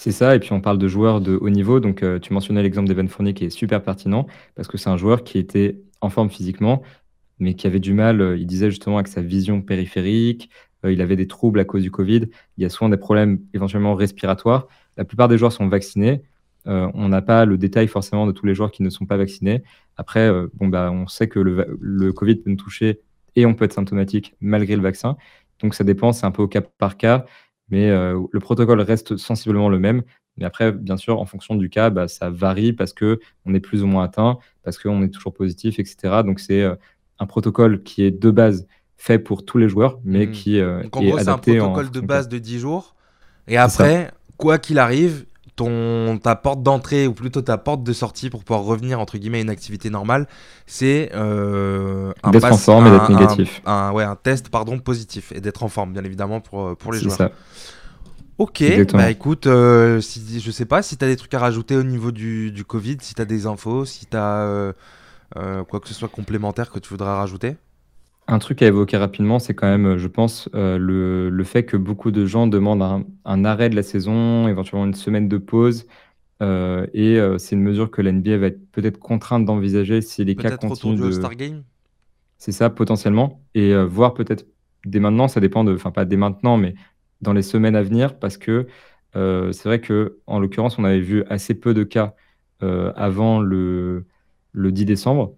C'est 0.02 0.14
ça, 0.14 0.34
et 0.34 0.40
puis 0.40 0.54
on 0.54 0.62
parle 0.62 0.78
de 0.78 0.88
joueurs 0.88 1.20
de 1.20 1.36
haut 1.36 1.50
niveau. 1.50 1.82
Donc, 1.82 2.06
tu 2.22 2.32
mentionnais 2.32 2.64
l'exemple 2.64 2.88
d'Evan 2.88 3.10
Fournier 3.10 3.34
qui 3.34 3.44
est 3.44 3.50
super 3.50 3.84
pertinent 3.84 4.28
parce 4.56 4.70
que 4.70 4.78
c'est 4.78 4.90
un 4.90 4.96
joueur 4.96 5.26
qui 5.26 5.38
était 5.38 5.78
en 6.00 6.10
forme 6.10 6.30
physiquement, 6.30 6.84
mais 7.40 7.54
qui 7.54 7.68
avait 7.68 7.80
du 7.80 7.94
mal, 7.94 8.22
euh, 8.22 8.38
il 8.38 8.46
disait 8.46 8.70
justement, 8.70 8.98
avec 8.98 9.08
sa 9.08 9.22
vision 9.22 9.62
périphérique, 9.62 10.50
euh, 10.86 10.92
il 10.92 11.02
avait 11.02 11.16
des 11.16 11.28
troubles 11.28 11.60
à 11.60 11.66
cause 11.66 11.84
du 11.84 11.92
Covid, 11.92 12.28
il 12.58 12.64
y 12.64 12.66
a 12.66 12.70
souvent 12.70 12.90
des 12.90 12.98
problèmes 12.98 13.40
éventuellement 13.54 13.96
respiratoires. 13.96 14.68
La 14.98 15.06
plupart 15.06 15.28
des 15.28 15.38
joueurs 15.38 15.52
sont 15.52 15.68
vaccinés. 15.68 16.24
Euh, 16.68 16.90
on 16.94 17.10
n'a 17.10 17.22
pas 17.22 17.46
le 17.46 17.58
détail 17.58 17.88
forcément 17.88 18.28
de 18.28 18.32
tous 18.32 18.46
les 18.46 18.54
joueurs 18.54 18.72
qui 18.72 18.84
ne 18.84 18.90
sont 18.90 19.06
pas 19.06 19.18
vaccinés. 19.18 19.64
Après, 19.98 20.30
bon, 20.56 20.68
bah, 20.68 20.92
on 20.92 21.08
sait 21.08 21.28
que 21.28 21.40
le, 21.40 22.14
Covid 22.14 22.36
peut 22.36 22.50
nous 22.50 22.58
toucher 22.58 23.00
et 23.36 23.46
on 23.46 23.54
peut 23.54 23.66
être 23.66 23.74
symptomatique 23.74 24.36
malgré 24.42 24.76
le 24.76 24.82
vaccin. 24.82 25.18
Donc 25.62 25.74
ça 25.74 25.84
dépend, 25.84 26.12
c'est 26.14 26.26
un 26.26 26.32
peu 26.32 26.42
au 26.42 26.48
cas 26.48 26.62
par 26.62 26.98
cas, 26.98 27.26
mais 27.70 27.90
le 27.90 28.40
protocole 28.40 28.82
reste 28.82 29.18
sensiblement 29.18 29.70
le 29.70 29.80
même. 29.80 30.04
Mais 30.40 30.46
après, 30.46 30.72
bien 30.72 30.98
sûr, 30.98 31.20
en 31.20 31.26
fonction 31.26 31.56
du 31.56 31.70
cas, 31.70 31.90
bah, 31.90 32.08
ça 32.08 32.30
varie 32.30 32.72
parce 32.72 32.94
que 32.94 33.20
on 33.46 33.54
est 33.54 33.60
plus 33.60 33.84
ou 33.84 33.88
moins 33.88 34.06
atteint, 34.06 34.40
parce 34.64 34.80
qu'on 34.80 35.04
est 35.04 35.10
toujours 35.10 35.34
positif, 35.34 35.80
etc. 35.80 36.22
Donc 36.26 36.40
c'est 36.40 36.62
euh, 36.62 36.76
un 37.20 37.26
protocole 37.26 37.84
qui 37.84 38.04
est 38.04 38.12
de 38.12 38.32
base 38.32 38.66
fait 38.96 39.20
pour 39.20 39.46
tous 39.46 39.58
les 39.58 39.68
joueurs, 39.68 40.00
mais 40.04 40.28
mmh. 40.28 40.32
qui 40.32 40.60
euh, 40.60 40.84
Donc, 40.84 40.98
en 40.98 41.04
gros, 41.04 41.18
c'est 41.20 41.28
un 41.28 41.38
protocole 41.38 41.92
de 41.92 42.00
base 42.00 42.30
de 42.30 42.38
10 42.38 42.60
jours. 42.60 42.96
Et 43.48 43.58
après, 43.58 44.12
quoi 44.38 44.60
qu'il 44.60 44.80
arrive, 44.80 45.26
ton, 45.60 46.18
ta 46.24 46.38
porte 46.38 46.64
d'entrée, 46.64 47.06
ou 47.06 47.14
plutôt 47.14 47.42
ta 47.42 47.58
porte 47.58 47.84
de 47.84 47.92
sortie 47.92 48.30
pour 48.30 48.46
pouvoir 48.46 48.64
revenir 48.66 49.02
entre 49.02 49.18
guillemets 49.18 49.40
à 49.40 49.42
une 49.42 49.50
activité 49.50 49.90
normale, 49.90 50.26
c'est 50.66 51.12
euh, 51.14 52.14
un 52.24 52.32
d'être 52.32 52.50
en 52.50 52.58
forme 52.58 52.88
et 52.88 52.92
d'être 52.92 53.12
négatif. 53.12 53.62
Un, 53.66 53.92
ouais, 53.92 54.06
un 54.06 54.16
test 54.16 54.48
pardon 54.48 54.80
positif 54.80 55.34
et 55.34 55.42
d'être 55.42 55.64
en 55.64 55.68
forme, 55.68 55.92
bien 55.92 56.06
évidemment 56.06 56.40
pour, 56.40 56.66
euh, 56.66 56.76
pour 56.76 56.94
les 56.94 57.00
joueurs. 57.00 57.18
Ça. 57.18 57.32
Ok, 58.38 58.64
bah 58.94 59.12
écoute, 59.12 59.48
euh, 59.48 60.00
si, 60.00 60.40
je 60.40 60.50
sais 60.50 60.64
pas 60.64 60.82
si 60.82 60.96
tu 60.96 61.04
as 61.04 61.10
des 61.10 61.18
trucs 61.18 61.34
à 61.34 61.40
rajouter 61.40 61.76
au 61.76 61.84
niveau 61.84 62.14
du, 62.14 62.52
du 62.52 62.64
Covid, 62.64 62.96
si 63.02 63.14
tu 63.14 63.22
as 63.22 63.26
des 63.26 63.46
infos, 63.46 63.84
si 63.84 64.06
tu 64.06 64.16
as 64.16 64.40
euh, 64.40 64.74
quoi 65.68 65.82
que 65.82 65.90
ce 65.90 65.94
soit 65.94 66.08
complémentaire 66.08 66.70
que 66.72 66.80
tu 66.80 66.88
voudrais 66.90 67.14
rajouter. 67.14 67.58
Un 68.32 68.40
truc 68.40 68.62
à 68.62 68.68
évoquer 68.68 68.98
rapidement, 68.98 69.40
c'est 69.40 69.54
quand 69.54 69.68
même, 69.68 69.98
je 69.98 70.08
pense, 70.08 70.50
le, 70.54 71.30
le, 71.30 71.44
fait 71.44 71.66
que 71.66 71.78
beaucoup 71.78 72.12
de 72.12 72.26
gens 72.26 72.46
demandent 72.46 72.84
un, 72.84 73.04
un, 73.26 73.44
arrêt 73.44 73.70
de 73.70 73.76
la 73.76 73.84
saison, 73.84 74.48
éventuellement 74.48 74.86
une 74.86 74.94
semaine 74.94 75.28
de 75.28 75.38
pause. 75.38 75.88
et 76.42 77.20
c'est 77.38 77.56
une 77.56 77.64
mesure 77.64 77.90
que 77.90 78.02
l'NBA 78.04 78.38
va 78.38 78.48
être 78.48 78.72
peut-être 78.72 79.00
contrainte 79.00 79.46
d'envisager 79.46 80.02
si 80.02 80.24
les 80.24 80.36
cas 80.36 80.58
continuent. 80.58 80.98
Peut-être 80.98 81.04
C'est 82.38 82.52
ça, 82.52 82.70
potentiellement. 82.70 83.42
Et 83.56 83.76
voir 83.76 84.14
peut-être 84.14 84.46
dès 84.86 85.00
maintenant, 85.00 85.28
ça 85.28 85.40
dépend 85.40 85.64
de. 85.64 85.74
Enfin, 85.74 85.92
pas 85.92 86.06
dès 86.06 86.18
maintenant, 86.18 86.58
mais 86.58 86.76
dans 87.22 87.34
les 87.34 87.42
semaines 87.42 87.76
à 87.76 87.84
venir 87.84 88.18
parce 88.18 88.38
que 88.38 88.68
euh, 89.16 89.52
c'est 89.52 89.68
vrai 89.68 89.82
que 89.82 90.20
en 90.28 90.40
l'occurrence, 90.40 90.78
on 90.78 90.84
avait 90.84 91.02
vu 91.02 91.24
assez 91.30 91.54
peu 91.56 91.74
de 91.74 91.84
cas 91.84 92.16
euh, 92.64 92.94
avant 92.96 93.40
le, 93.40 94.06
le 94.54 94.72
10 94.72 94.86
décembre. 94.86 95.36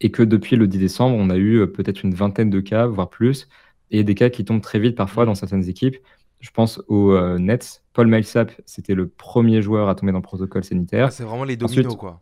Et 0.00 0.10
que 0.10 0.22
depuis 0.22 0.56
le 0.56 0.66
10 0.66 0.78
décembre, 0.78 1.16
on 1.18 1.30
a 1.30 1.36
eu 1.36 1.66
peut-être 1.66 2.02
une 2.04 2.14
vingtaine 2.14 2.50
de 2.50 2.60
cas, 2.60 2.86
voire 2.86 3.10
plus, 3.10 3.48
et 3.90 4.04
des 4.04 4.14
cas 4.14 4.30
qui 4.30 4.44
tombent 4.44 4.62
très 4.62 4.78
vite 4.78 4.96
parfois 4.96 5.26
dans 5.26 5.34
certaines 5.34 5.68
équipes. 5.68 5.96
Je 6.40 6.50
pense 6.50 6.82
aux 6.88 7.18
Nets. 7.38 7.82
Paul 7.94 8.06
Millsap, 8.06 8.52
c'était 8.66 8.94
le 8.94 9.08
premier 9.08 9.62
joueur 9.62 9.88
à 9.88 9.94
tomber 9.94 10.12
dans 10.12 10.18
le 10.18 10.22
protocole 10.22 10.64
sanitaire. 10.64 11.06
Ah, 11.06 11.10
c'est 11.10 11.24
vraiment 11.24 11.44
les 11.44 11.56
dominos, 11.56 11.96
quoi. 11.96 12.20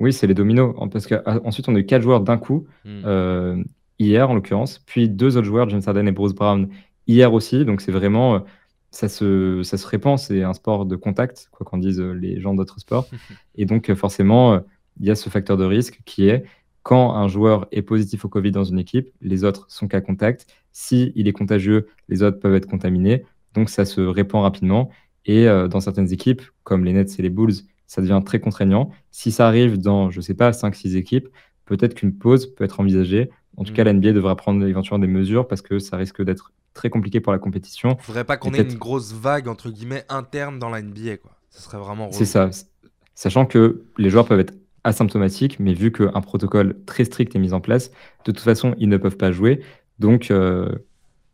Oui, 0.00 0.12
c'est 0.12 0.26
les 0.26 0.34
dominos. 0.34 0.74
Parce 0.90 1.06
qu'ensuite, 1.06 1.68
on 1.68 1.74
a 1.74 1.78
eu 1.78 1.86
quatre 1.86 2.02
joueurs 2.02 2.20
d'un 2.20 2.36
coup, 2.36 2.66
hmm. 2.84 3.62
hier 3.98 4.28
en 4.28 4.34
l'occurrence, 4.34 4.80
puis 4.80 5.08
deux 5.08 5.36
autres 5.36 5.46
joueurs, 5.46 5.68
James 5.70 5.82
Harden 5.86 6.06
et 6.06 6.12
Bruce 6.12 6.34
Brown, 6.34 6.68
hier 7.06 7.32
aussi. 7.32 7.64
Donc 7.64 7.80
c'est 7.80 7.92
vraiment 7.92 8.44
ça 8.90 9.08
se, 9.08 9.62
ça 9.62 9.76
se 9.76 9.86
répand, 9.86 10.18
c'est 10.18 10.42
un 10.42 10.54
sport 10.54 10.86
de 10.86 10.96
contact, 10.96 11.48
quoi 11.52 11.66
qu'en 11.66 11.78
disent 11.78 12.00
euh, 12.00 12.12
les 12.12 12.40
gens 12.40 12.54
d'autres 12.54 12.80
sports. 12.80 13.08
Et 13.56 13.66
donc, 13.66 13.90
euh, 13.90 13.94
forcément, 13.94 14.54
euh, 14.54 14.60
il 15.00 15.06
y 15.06 15.10
a 15.10 15.14
ce 15.14 15.28
facteur 15.28 15.56
de 15.56 15.64
risque 15.64 16.00
qui 16.04 16.28
est 16.28 16.44
quand 16.82 17.14
un 17.14 17.28
joueur 17.28 17.66
est 17.72 17.82
positif 17.82 18.24
au 18.24 18.28
Covid 18.28 18.50
dans 18.50 18.64
une 18.64 18.78
équipe, 18.78 19.10
les 19.20 19.44
autres 19.44 19.66
sont 19.68 19.88
qu'à 19.88 20.00
contact. 20.00 20.46
Si 20.72 21.12
il 21.14 21.28
est 21.28 21.32
contagieux, 21.32 21.88
les 22.08 22.22
autres 22.22 22.38
peuvent 22.38 22.54
être 22.54 22.68
contaminés. 22.68 23.24
Donc, 23.54 23.68
ça 23.68 23.84
se 23.84 24.00
répand 24.00 24.42
rapidement. 24.42 24.90
Et 25.26 25.46
dans 25.46 25.80
certaines 25.80 26.12
équipes, 26.12 26.42
comme 26.62 26.84
les 26.84 26.92
Nets 26.94 27.18
et 27.18 27.22
les 27.22 27.28
Bulls, 27.28 27.52
ça 27.86 28.00
devient 28.00 28.22
très 28.24 28.38
contraignant. 28.38 28.90
Si 29.10 29.32
ça 29.32 29.48
arrive 29.48 29.78
dans, 29.78 30.10
je 30.10 30.20
sais 30.20 30.34
pas, 30.34 30.52
5-6 30.52 30.96
équipes, 30.96 31.28
peut-être 31.64 31.94
qu'une 31.94 32.14
pause 32.14 32.46
peut 32.46 32.64
être 32.64 32.80
envisagée. 32.80 33.30
En 33.56 33.64
tout 33.64 33.72
cas, 33.72 33.82
mmh. 33.82 34.00
la 34.00 34.12
devra 34.12 34.36
prendre 34.36 34.64
éventuellement 34.64 35.04
des 35.04 35.12
mesures 35.12 35.48
parce 35.48 35.62
que 35.62 35.78
ça 35.78 35.96
risque 35.96 36.22
d'être 36.22 36.52
très 36.74 36.90
compliqué 36.90 37.20
pour 37.20 37.32
la 37.32 37.38
compétition. 37.38 37.96
Il 37.98 38.04
faudrait 38.04 38.24
pas 38.24 38.36
qu'on 38.36 38.54
ait 38.54 38.62
une 38.62 38.78
grosse 38.78 39.12
vague 39.12 39.48
entre 39.48 39.70
guillemets 39.70 40.04
interne 40.08 40.58
dans 40.58 40.70
la 40.70 40.80
NBA 40.80 41.16
quoi. 41.16 41.32
Serait 41.50 41.78
vraiment 41.78 42.12
C'est 42.12 42.24
ça. 42.24 42.50
Sachant 43.14 43.46
que 43.46 43.82
les 43.96 44.10
joueurs 44.10 44.26
peuvent 44.26 44.38
être 44.38 44.54
asymptomatiques, 44.84 45.58
mais 45.60 45.74
vu 45.74 45.92
qu'un 45.92 46.20
protocole 46.20 46.76
très 46.86 47.04
strict 47.04 47.34
est 47.34 47.38
mis 47.38 47.52
en 47.52 47.60
place, 47.60 47.90
de 48.24 48.32
toute 48.32 48.40
façon, 48.40 48.74
ils 48.78 48.88
ne 48.88 48.96
peuvent 48.96 49.16
pas 49.16 49.32
jouer. 49.32 49.60
Donc, 49.98 50.30
euh, 50.30 50.70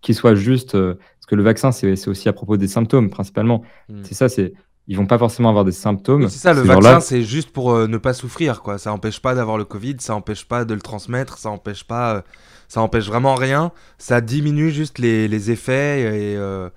qu'il 0.00 0.14
soit 0.14 0.34
juste. 0.34 0.74
Euh, 0.74 0.94
parce 0.94 1.26
que 1.26 1.34
le 1.34 1.42
vaccin, 1.42 1.72
c'est 1.72 2.08
aussi 2.08 2.28
à 2.28 2.32
propos 2.32 2.56
des 2.56 2.68
symptômes, 2.68 3.10
principalement. 3.10 3.62
Hmm. 3.88 4.02
C'est 4.02 4.14
ça, 4.14 4.28
c'est. 4.28 4.54
Ils 4.86 4.98
vont 4.98 5.06
pas 5.06 5.16
forcément 5.16 5.48
avoir 5.48 5.64
des 5.64 5.72
symptômes. 5.72 6.28
C'est 6.28 6.38
ça, 6.38 6.52
le 6.52 6.60
vaccin, 6.60 7.00
c'est 7.00 7.22
juste 7.22 7.50
pour 7.50 7.72
euh, 7.72 7.86
ne 7.86 7.96
pas 7.96 8.12
souffrir, 8.12 8.60
quoi. 8.60 8.76
Ça 8.76 8.92
empêche 8.92 9.20
pas 9.20 9.34
d'avoir 9.34 9.56
le 9.56 9.64
Covid, 9.64 9.96
ça 10.00 10.14
empêche 10.14 10.44
pas 10.44 10.66
de 10.66 10.74
le 10.74 10.80
transmettre, 10.80 11.38
ça 11.38 11.48
empêche 11.48 11.84
pas 11.84 12.22
ça 12.68 12.80
empêche 12.80 13.06
vraiment 13.06 13.34
rien. 13.34 13.72
Ça 13.98 14.20
diminue 14.20 14.70
juste 14.70 14.98
les, 14.98 15.50
effets 15.50 16.00
et 16.00 16.36
euh, 16.36 16.68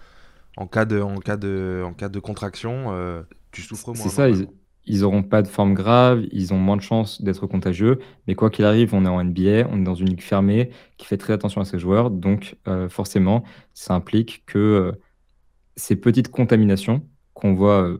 en, 0.56 0.68
cas 0.68 0.86
de, 0.86 1.02
en, 1.02 1.18
cas 1.18 1.38
de, 1.38 1.84
en 1.86 1.94
cas 1.94 2.10
de 2.10 2.20
contraction, 2.20 2.88
euh, 2.90 3.24
tu 3.52 3.62
souffres 3.62 3.94
moins. 3.94 4.04
C'est 4.04 4.10
ça, 4.10 4.30
ils, 4.30 4.48
n'auront 4.88 5.24
pas 5.24 5.42
de 5.42 5.48
forme 5.48 5.74
grave, 5.74 6.26
ils 6.32 6.54
ont 6.54 6.58
moins 6.58 6.78
de 6.78 6.82
chances 6.82 7.22
d'être 7.22 7.46
contagieux. 7.48 8.00
Mais 8.28 8.36
quoi 8.36 8.50
qu'il 8.50 8.66
arrive, 8.66 8.94
on 8.94 9.06
est 9.06 9.10
en 9.10 9.24
NBA, 9.24 9.68
on 9.70 9.80
est 9.80 9.84
dans 9.84 9.96
une 9.96 10.10
ligue 10.10 10.22
fermée 10.22 10.72
qui 10.98 11.06
fait 11.06 11.18
très 11.18 11.34
attention 11.34 11.62
à 11.62 11.66
ses 11.66 11.80
joueurs. 11.80 12.10
Donc, 12.12 12.56
euh, 12.68 12.90
forcément, 12.90 13.44
ça 13.74 13.94
implique 13.94 14.44
que 14.46 14.94
ces 15.76 15.96
petites 15.96 16.30
contaminations 16.30 17.04
qu'on 17.34 17.54
voit 17.54 17.98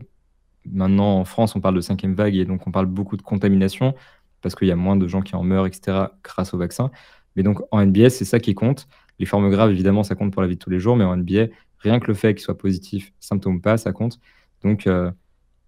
maintenant 0.66 1.18
en 1.18 1.24
France, 1.24 1.56
on 1.56 1.60
parle 1.60 1.76
de 1.76 1.80
cinquième 1.80 2.14
vague 2.14 2.36
et 2.36 2.44
donc 2.44 2.66
on 2.66 2.70
parle 2.70 2.86
beaucoup 2.86 3.16
de 3.16 3.22
contamination 3.22 3.94
parce 4.40 4.54
qu'il 4.54 4.68
y 4.68 4.72
a 4.72 4.76
moins 4.76 4.96
de 4.96 5.06
gens 5.08 5.22
qui 5.22 5.34
en 5.36 5.42
meurent, 5.42 5.66
etc., 5.66 6.06
grâce 6.22 6.54
au 6.54 6.58
vaccin. 6.58 6.90
Mais 7.36 7.42
donc 7.42 7.60
en 7.70 7.84
NBA, 7.84 8.10
c'est 8.10 8.24
ça 8.24 8.40
qui 8.40 8.54
compte. 8.54 8.88
Les 9.18 9.26
formes 9.26 9.50
graves, 9.50 9.70
évidemment, 9.70 10.02
ça 10.02 10.14
compte 10.14 10.32
pour 10.32 10.42
la 10.42 10.48
vie 10.48 10.54
de 10.54 10.60
tous 10.60 10.70
les 10.70 10.78
jours, 10.78 10.96
mais 10.96 11.04
en 11.04 11.16
NBA, 11.16 11.46
rien 11.78 11.98
que 11.98 12.06
le 12.06 12.14
fait 12.14 12.34
qu'il 12.34 12.42
soit 12.42 12.58
positif, 12.58 13.12
symptôme 13.20 13.60
pas, 13.60 13.76
ça 13.76 13.92
compte. 13.92 14.20
Donc, 14.62 14.88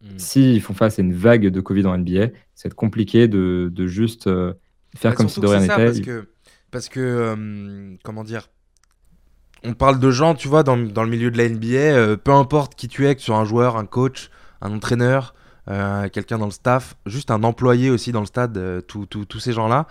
euh, 0.04 0.14
hmm. 0.14 0.18
s'ils 0.18 0.60
font 0.60 0.74
face 0.74 0.98
à 0.98 1.02
une 1.02 1.14
vague 1.14 1.48
de 1.48 1.60
Covid 1.60 1.86
en 1.86 1.96
NBA, 1.96 2.28
c'est 2.54 2.72
compliqué 2.74 3.28
de, 3.28 3.70
juste 3.86 4.26
euh, 4.26 4.54
faire 4.96 5.14
comme 5.14 5.28
si 5.28 5.40
de 5.40 5.46
rien 5.46 5.60
n'était. 5.60 5.74
Parce 5.76 6.00
que, 6.00 6.28
parce 6.70 6.88
que 6.88 7.00
euh, 7.00 7.96
comment 8.02 8.24
dire, 8.24 8.48
on 9.64 9.74
parle 9.74 9.98
de 9.98 10.10
gens, 10.10 10.34
tu 10.34 10.48
vois, 10.48 10.62
dans, 10.62 10.76
dans 10.76 11.04
le 11.04 11.10
milieu 11.10 11.30
de 11.30 11.38
la 11.38 11.48
NBA, 11.48 12.16
peu 12.18 12.32
importe 12.32 12.74
qui 12.74 12.88
tu 12.88 13.06
es, 13.06 13.14
que 13.14 13.20
tu 13.20 13.26
sois 13.26 13.36
un 13.36 13.44
joueur, 13.44 13.76
un 13.76 13.86
coach, 13.86 14.30
un 14.60 14.72
entraîneur, 14.72 15.34
quelqu'un 16.12 16.38
dans 16.38 16.46
le 16.46 16.50
staff, 16.50 16.96
juste 17.06 17.30
un 17.30 17.42
employé 17.42 17.90
aussi 17.90 18.10
dans 18.10 18.20
le 18.20 18.26
stade, 18.26 18.84
tous 18.86 19.40
ces 19.40 19.52
gens-là 19.52 19.86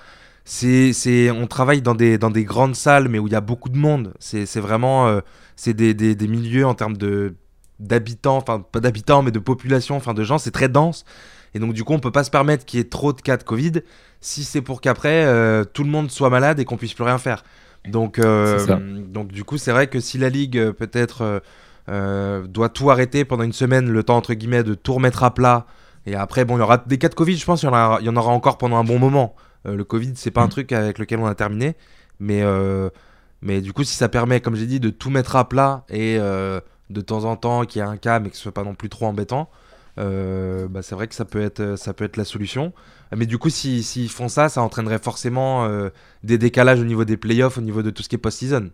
c'est, 0.50 1.32
on 1.32 1.48
travaille 1.48 1.82
dans 1.82 1.96
des, 1.96 2.18
dans 2.18 2.32
des 2.32 2.44
grandes 2.44 2.76
salles, 2.76 3.08
mais 3.08 3.20
où 3.20 3.28
il 3.28 3.34
y 3.34 3.36
a 3.36 3.42
beaucoup 3.42 3.70
de 3.70 3.78
monde. 3.78 4.14
C'est, 4.20 4.60
vraiment, 4.60 5.08
euh, 5.08 5.22
c'est 5.56 5.74
des, 5.74 5.94
des, 5.94 6.16
des, 6.16 6.28
milieux 6.28 6.66
en 6.66 6.74
termes 6.74 6.98
de 6.98 7.36
d'habitants, 7.80 8.38
enfin 8.38 8.60
pas 8.60 8.80
d'habitants, 8.80 9.22
mais 9.22 9.32
de 9.32 9.40
population, 9.40 9.96
enfin 9.96 10.14
de 10.14 10.24
gens, 10.24 10.38
c'est 10.38 10.52
très 10.52 10.70
dense. 10.70 11.06
Et 11.54 11.60
donc 11.60 11.74
du 11.74 11.84
coup, 11.84 11.94
on 11.94 12.00
peut 12.00 12.12
pas 12.12 12.24
se 12.24 12.32
permettre 12.32 12.66
qu'il 12.66 12.80
y 12.80 12.82
ait 12.82 12.90
trop 12.90 13.14
de 13.14 13.22
cas 13.22 13.38
de 13.38 13.44
Covid 13.44 13.82
si 14.22 14.44
c'est 14.44 14.62
pour 14.62 14.82
qu'après 14.82 15.26
euh, 15.26 15.64
tout 15.64 15.84
le 15.84 15.90
monde 15.90 16.12
soit 16.12 16.30
malade 16.30 16.60
et 16.60 16.66
qu'on 16.66 16.78
puisse 16.78 16.94
plus 16.94 17.04
rien 17.06 17.18
faire. 17.18 17.44
Donc, 17.88 18.20
euh, 18.20 18.80
donc 19.08 19.32
du 19.32 19.44
coup, 19.44 19.58
c'est 19.58 19.72
vrai 19.72 19.88
que 19.88 20.00
si 20.00 20.18
la 20.18 20.30
ligue 20.30 20.72
peut-être 20.72 21.42
doit 21.88 22.70
tout 22.70 22.92
arrêter 22.92 23.26
pendant 23.26 23.44
une 23.44 23.54
semaine, 23.54 23.90
le 23.90 24.04
temps 24.04 24.18
entre 24.18 24.34
guillemets 24.34 24.64
de 24.64 24.76
tout 24.76 24.94
remettre 24.94 25.24
à 25.24 25.34
plat. 25.34 25.66
Et 26.06 26.16
après, 26.16 26.46
bon, 26.46 26.58
il 26.58 26.60
y 26.60 26.64
aura 26.64 26.78
des 26.78 26.98
cas 26.98 27.10
de 27.10 27.16
Covid, 27.16 27.36
je 27.38 27.46
pense, 27.46 27.64
il 27.64 27.66
y, 27.66 27.70
en 27.70 28.00
il 28.00 28.06
y 28.06 28.10
en 28.10 28.16
aura 28.16 28.32
encore 28.32 28.58
pendant 28.58 28.78
un 28.78 28.84
bon 28.84 29.00
moment. 29.00 29.36
Euh, 29.66 29.76
le 29.76 29.84
Covid, 29.84 30.14
c'est 30.16 30.32
pas 30.32 30.42
un 30.42 30.48
mm. 30.48 30.50
truc 30.50 30.72
avec 30.72 31.00
lequel 31.00 31.20
on 31.20 31.26
a 31.26 31.36
terminé, 31.36 31.76
mais, 32.20 32.42
euh, 32.42 32.90
mais 33.42 33.62
du 33.62 33.74
coup, 33.74 33.84
si 33.84 33.96
ça 33.96 34.10
permet, 34.10 34.42
comme 34.42 34.56
j'ai 34.56 34.66
dit, 34.66 34.80
de 34.80 34.90
tout 34.90 35.10
mettre 35.10 35.36
à 35.36 35.48
plat 35.48 35.86
et 35.90 36.18
euh, 36.20 36.60
de 36.90 37.02
temps 37.02 37.26
en 37.26 37.36
temps 37.36 37.66
qu'il 37.66 37.82
y 37.82 37.86
ait 37.86 37.88
un 37.88 37.98
cas, 37.98 38.20
mais 38.20 38.30
que 38.30 38.36
ce 38.36 38.42
soit 38.42 38.54
pas 38.54 38.64
non 38.64 38.76
plus 38.76 38.90
trop 38.90 39.06
embêtant, 39.06 39.50
bah, 39.98 40.82
c'est 40.82 40.96
vrai 40.96 41.08
que 41.08 41.16
ça 41.16 41.26
peut 41.26 41.42
être, 41.42 41.78
ça 41.78 41.94
peut 41.94 42.06
être 42.06 42.16
la 42.18 42.24
solution. 42.24 42.74
Mais 43.16 43.26
du 43.26 43.38
coup, 43.38 43.50
s'ils 43.50 44.10
font 44.10 44.30
ça, 44.30 44.48
ça 44.48 44.62
entraînerait 44.62 45.00
forcément 45.00 45.68
des 46.24 46.38
décalages 46.38 46.80
au 46.80 46.86
niveau 46.86 47.04
des 47.04 47.18
playoffs, 47.18 47.58
au 47.58 47.62
niveau 47.62 47.82
de 47.82 47.90
tout 47.90 48.02
ce 48.02 48.10
qui 48.10 48.16
est 48.16 48.20
post-season. 48.20 48.72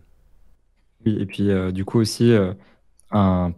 Oui, 1.04 1.16
et 1.20 1.26
puis 1.26 1.50
du 1.72 1.84
coup 1.84 1.98
aussi, 1.98 2.32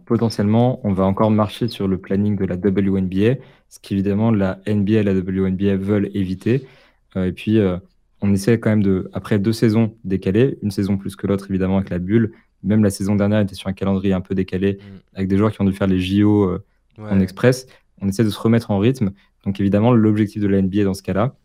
potentiellement, 0.05 0.79
on 0.83 0.93
va 0.93 1.05
encore 1.05 1.31
marcher 1.31 1.67
sur 1.67 1.87
le 1.87 1.97
planning 1.97 2.35
de 2.35 2.45
la 2.45 2.55
WNBA, 2.55 3.41
ce 3.69 3.79
qu'évidemment 3.79 4.31
la 4.31 4.59
NBA 4.67 4.99
et 4.99 5.03
la 5.03 5.13
WNBA 5.13 5.75
veulent 5.77 6.09
éviter. 6.13 6.67
Euh, 7.15 7.25
et 7.25 7.31
puis, 7.31 7.59
euh, 7.59 7.77
on 8.21 8.33
essaie 8.33 8.59
quand 8.59 8.69
même 8.69 8.83
de, 8.83 9.09
après 9.13 9.39
deux 9.39 9.53
saisons 9.53 9.95
décalées, 10.03 10.57
une 10.61 10.71
saison 10.71 10.97
plus 10.97 11.15
que 11.15 11.27
l'autre 11.27 11.45
évidemment 11.49 11.77
avec 11.77 11.89
la 11.89 11.99
bulle, 11.99 12.33
même 12.63 12.83
la 12.83 12.89
saison 12.89 13.15
dernière 13.15 13.39
était 13.39 13.55
sur 13.55 13.67
un 13.67 13.73
calendrier 13.73 14.13
un 14.13 14.21
peu 14.21 14.35
décalé, 14.35 14.73
mm. 14.73 14.99
avec 15.15 15.27
des 15.27 15.37
joueurs 15.37 15.51
qui 15.51 15.61
ont 15.61 15.65
dû 15.65 15.73
faire 15.73 15.87
les 15.87 15.99
JO 15.99 16.43
euh, 16.43 16.63
en 16.97 17.19
express. 17.19 17.67
On 18.01 18.07
essaie 18.07 18.23
de 18.23 18.29
se 18.29 18.39
remettre 18.39 18.71
en 18.71 18.79
rythme. 18.79 19.11
Donc 19.45 19.59
évidemment, 19.59 19.91
l'objectif 19.91 20.41
de 20.41 20.47
la 20.47 20.61
NBA 20.61 20.83
dans 20.83 20.93
ce 20.93 21.03
cas-là, 21.03 21.35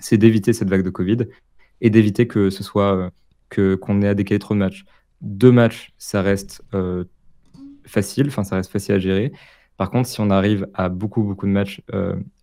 c'est 0.00 0.18
d'éviter 0.18 0.52
cette 0.52 0.68
vague 0.68 0.84
de 0.84 0.90
Covid 0.90 1.18
et 1.80 1.90
d'éviter 1.90 2.26
que 2.26 2.50
ce 2.50 2.62
soit 2.62 3.10
que 3.48 3.74
qu'on 3.74 4.00
ait 4.02 4.08
à 4.08 4.14
décaler 4.14 4.38
trop 4.38 4.54
de 4.54 4.58
matchs. 4.58 4.84
Deux 5.20 5.52
matchs, 5.52 5.92
ça 5.98 6.22
reste 6.22 6.62
facile, 7.84 8.28
enfin 8.28 8.44
ça 8.44 8.56
reste 8.56 8.70
facile 8.70 8.94
à 8.94 8.98
gérer. 8.98 9.32
Par 9.76 9.90
contre, 9.90 10.08
si 10.08 10.20
on 10.20 10.30
arrive 10.30 10.66
à 10.74 10.88
beaucoup 10.88 11.22
beaucoup 11.22 11.46
de 11.46 11.52
matchs 11.52 11.82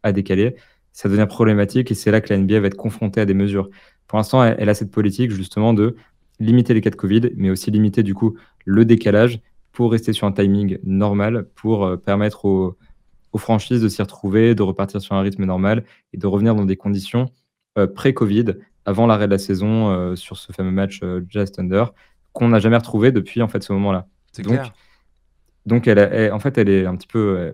à 0.04 0.12
décaler, 0.12 0.56
ça 1.00 1.10
devient 1.10 1.28
problématique 1.28 1.92
et 1.92 1.96
c'est 1.96 2.12
là 2.12 2.22
que 2.22 2.34
la 2.34 2.38
NBA 2.38 2.60
va 2.60 2.68
être 2.68 2.76
confrontée 2.76 3.22
à 3.22 3.26
des 3.26 3.34
mesures. 3.34 3.70
Pour 4.08 4.18
l'instant, 4.18 4.44
elle, 4.44 4.68
a 4.68 4.74
cette 4.74 4.92
politique 4.92 5.32
justement 5.32 5.74
de 5.74 5.96
limiter 6.40 6.74
les 6.74 6.82
cas 6.82 6.90
de 6.90 6.96
Covid, 6.96 7.32
mais 7.36 7.50
aussi 7.50 7.72
limiter 7.72 8.04
du 8.04 8.14
coup 8.14 8.38
le 8.66 8.86
décalage 8.86 9.42
pour 9.72 9.92
rester 9.92 10.14
sur 10.14 10.28
un 10.28 10.32
timing 10.32 10.80
normal, 10.84 11.48
pour 11.56 11.86
euh, 11.86 11.98
permettre 11.98 12.46
aux, 12.46 12.78
franchises 13.38 13.82
de 13.82 13.88
s'y 13.88 14.02
retrouver, 14.02 14.56
de 14.56 14.64
repartir 14.64 15.02
sur 15.02 15.16
un 15.16 15.22
rythme 15.22 15.46
normal 15.46 15.86
et 16.14 16.18
de 16.18 16.26
revenir 16.26 16.56
dans 16.56 16.66
des 16.66 16.76
conditions 16.76 17.28
euh, 17.78 17.86
pré-Covid, 17.86 18.56
avant 18.86 19.06
l'arrêt 19.06 19.28
de 19.28 19.32
la 19.32 19.38
saison 19.38 19.90
euh, 19.90 20.16
sur 20.16 20.36
ce 20.38 20.52
fameux 20.52 20.72
match 20.72 21.02
Jazz 21.30 21.52
Thunder, 21.52 21.86
qu'on 22.34 22.50
n'a 22.50 22.60
jamais 22.60 22.78
retrouvé 22.78 23.12
depuis 23.12 23.42
en 23.42 23.48
fait 23.48 23.62
ce 23.62 23.72
moment-là. 23.74 24.08
Donc, 24.40 24.60
donc 25.66 25.88
elle, 25.88 26.32
en 26.34 26.40
fait, 26.40 26.58
elle 26.58 26.70
est 26.70 26.86
un 26.86 26.96
petit 26.96 27.08
peu 27.08 27.54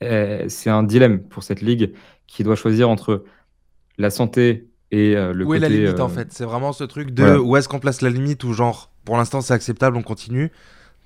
c'est 0.00 0.70
un 0.70 0.82
dilemme 0.82 1.22
pour 1.22 1.42
cette 1.42 1.60
ligue 1.60 1.92
qui 2.26 2.42
doit 2.42 2.56
choisir 2.56 2.88
entre 2.88 3.24
la 3.98 4.10
santé 4.10 4.71
et 4.92 5.16
euh, 5.16 5.32
le 5.32 5.44
où 5.44 5.54
est 5.54 5.58
la 5.58 5.68
limite 5.68 5.98
en 5.98 6.06
euh, 6.06 6.08
fait? 6.08 6.28
C'est 6.30 6.44
vraiment 6.44 6.72
ce 6.72 6.84
truc 6.84 7.10
de 7.10 7.36
où 7.36 7.56
est-ce 7.56 7.68
qu'on 7.68 7.80
place 7.80 8.02
la 8.02 8.10
limite 8.10 8.44
ou 8.44 8.52
genre 8.52 8.90
pour 9.04 9.16
l'instant 9.16 9.40
c'est 9.40 9.54
acceptable, 9.54 9.96
on 9.96 10.02
continue. 10.02 10.52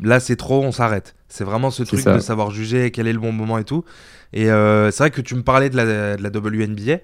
Là 0.01 0.20
c'est 0.20 0.37
trop, 0.37 0.62
on 0.62 0.72
s'arrête. 0.72 1.14
C'est 1.29 1.44
vraiment 1.44 1.70
ce 1.70 1.83
truc 1.85 2.05
de 2.05 2.18
savoir 2.18 2.51
juger 2.51 2.90
quel 2.90 3.07
est 3.07 3.12
le 3.12 3.18
bon 3.18 3.33
moment 3.33 3.59
et 3.59 3.64
tout. 3.64 3.85
Et 4.33 4.46
c'est 4.46 4.99
vrai 4.99 5.11
que 5.11 5.22
tu 5.22 5.35
me 5.35 5.42
parlais 5.42 5.70
de 5.70 5.77
la, 5.77 6.16
de 6.16 6.22
la 6.22 6.29
WNBA. 6.29 6.99